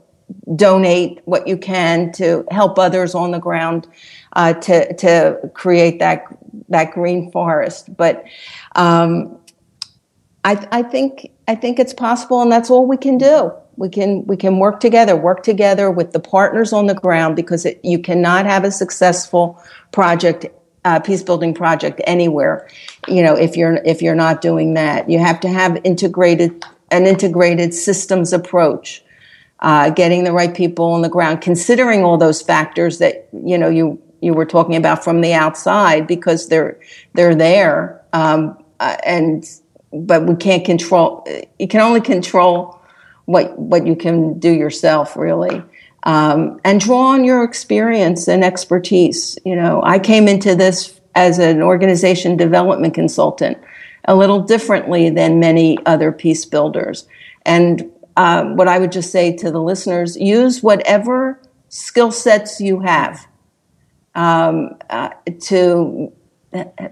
[0.57, 3.87] donate what you can to help others on the ground
[4.35, 6.25] uh, to to create that
[6.69, 7.95] that green forest.
[7.97, 8.25] But
[8.75, 9.39] um,
[10.45, 13.53] I, I think I think it's possible, and that's all we can do.
[13.77, 17.65] We can we can work together, work together with the partners on the ground because
[17.65, 20.47] it, you cannot have a successful project
[20.85, 22.69] uh, peace building project anywhere
[23.09, 26.63] you know if you're if you're not doing that you have to have integrated
[26.95, 29.05] an integrated systems approach,
[29.61, 33.69] uh, getting the right people on the ground, considering all those factors that you know
[33.69, 36.79] you you were talking about from the outside because they're
[37.15, 39.45] they're there, um, uh, and
[39.93, 41.27] but we can't control.
[41.59, 42.81] You can only control
[43.27, 45.63] what what you can do yourself, really.
[46.05, 49.39] Um, and draw on your experience and expertise.
[49.45, 53.57] You know, I came into this as an organization development consultant
[54.07, 57.07] a little differently than many other peace builders.
[57.47, 62.81] And um, what I would just say to the listeners use whatever skill sets you
[62.81, 63.27] have
[64.15, 65.11] um, uh,
[65.43, 66.13] to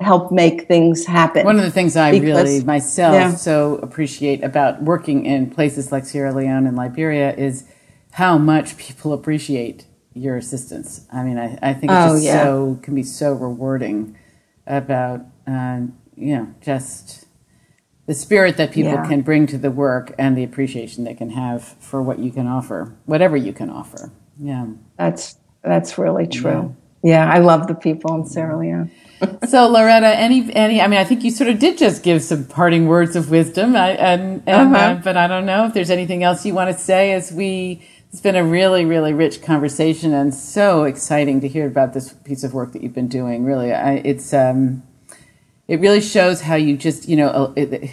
[0.01, 1.45] help make things happen.
[1.45, 3.35] One of the things I because, really myself yeah.
[3.35, 7.65] so appreciate about working in places like Sierra Leone and Liberia is
[8.13, 11.07] how much people appreciate your assistance.
[11.13, 12.43] I mean, I, I think it's oh, yeah.
[12.43, 14.19] so can be so rewarding
[14.67, 15.83] about uh,
[16.17, 17.27] you know, just
[18.07, 19.07] the spirit that people yeah.
[19.07, 22.47] can bring to the work and the appreciation they can have for what you can
[22.47, 24.13] offer, whatever you can offer.
[24.39, 24.67] Yeah.
[24.99, 26.75] That's that's really true.
[27.03, 28.91] Yeah, yeah I love the people in Sierra Leone.
[29.49, 32.45] so Loretta, any any I mean I think you sort of did just give some
[32.45, 34.85] parting words of wisdom I, and, and uh-huh.
[34.85, 37.87] uh, but I don't know if there's anything else you want to say as we
[38.11, 42.43] it's been a really really rich conversation and so exciting to hear about this piece
[42.43, 43.45] of work that you've been doing.
[43.45, 44.83] Really, I, it's um
[45.69, 47.91] it really shows how you just you know uh, it,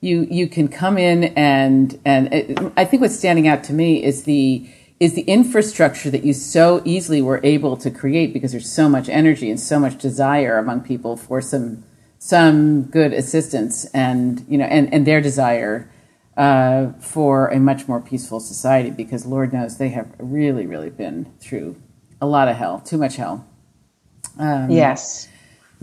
[0.00, 4.02] you you can come in and and it, I think what's standing out to me
[4.02, 4.68] is the
[5.00, 9.08] is the infrastructure that you so easily were able to create because there's so much
[9.08, 11.84] energy and so much desire among people for some
[12.18, 15.90] some good assistance and you know and and their desire
[16.36, 21.32] uh, for a much more peaceful society because Lord knows they have really really been
[21.40, 21.76] through
[22.20, 23.46] a lot of hell too much hell.
[24.38, 25.28] Um, yes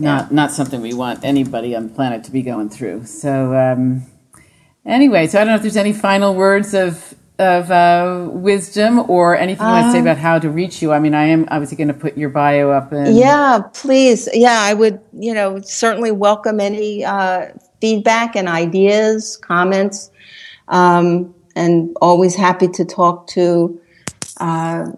[0.02, 0.34] not yeah.
[0.34, 3.06] not something we want anybody on the planet to be going through.
[3.06, 4.06] So um,
[4.84, 9.36] anyway, so I don't know if there's any final words of of uh, wisdom or
[9.36, 10.92] anything you want to say um, about how to reach you?
[10.92, 12.92] I mean, I am obviously going to put your bio up.
[12.92, 14.28] And- yeah, please.
[14.32, 17.48] Yeah, I would, you know, certainly welcome any uh,
[17.80, 20.10] feedback and ideas, comments,
[20.68, 23.80] um, and always happy to talk to
[24.38, 24.92] uh,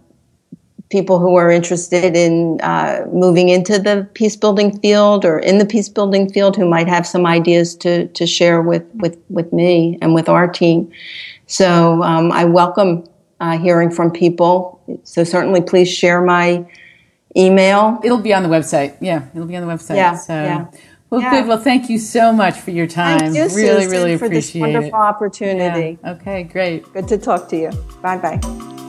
[0.90, 5.66] people who are interested in uh, moving into the peace building field or in the
[5.66, 9.98] peace building field who might have some ideas to, to share with, with, with me
[10.00, 10.90] and with our team.
[11.46, 13.04] So um, I welcome
[13.40, 14.80] uh, hearing from people.
[15.04, 16.64] So certainly please share my
[17.36, 18.00] email.
[18.04, 18.96] It'll be on the website.
[19.00, 19.96] Yeah, it'll be on the website.
[19.96, 20.16] Yeah.
[20.16, 20.34] So.
[20.34, 20.66] yeah.
[21.10, 21.30] Well, yeah.
[21.30, 21.48] good.
[21.48, 23.34] Well, thank you so much for your time.
[23.34, 25.02] You, really, Susan, really for appreciate this wonderful it.
[25.02, 25.98] opportunity.
[26.02, 26.12] Yeah.
[26.12, 26.92] Okay, great.
[26.92, 27.70] Good to talk to you.
[28.02, 28.83] Bye bye.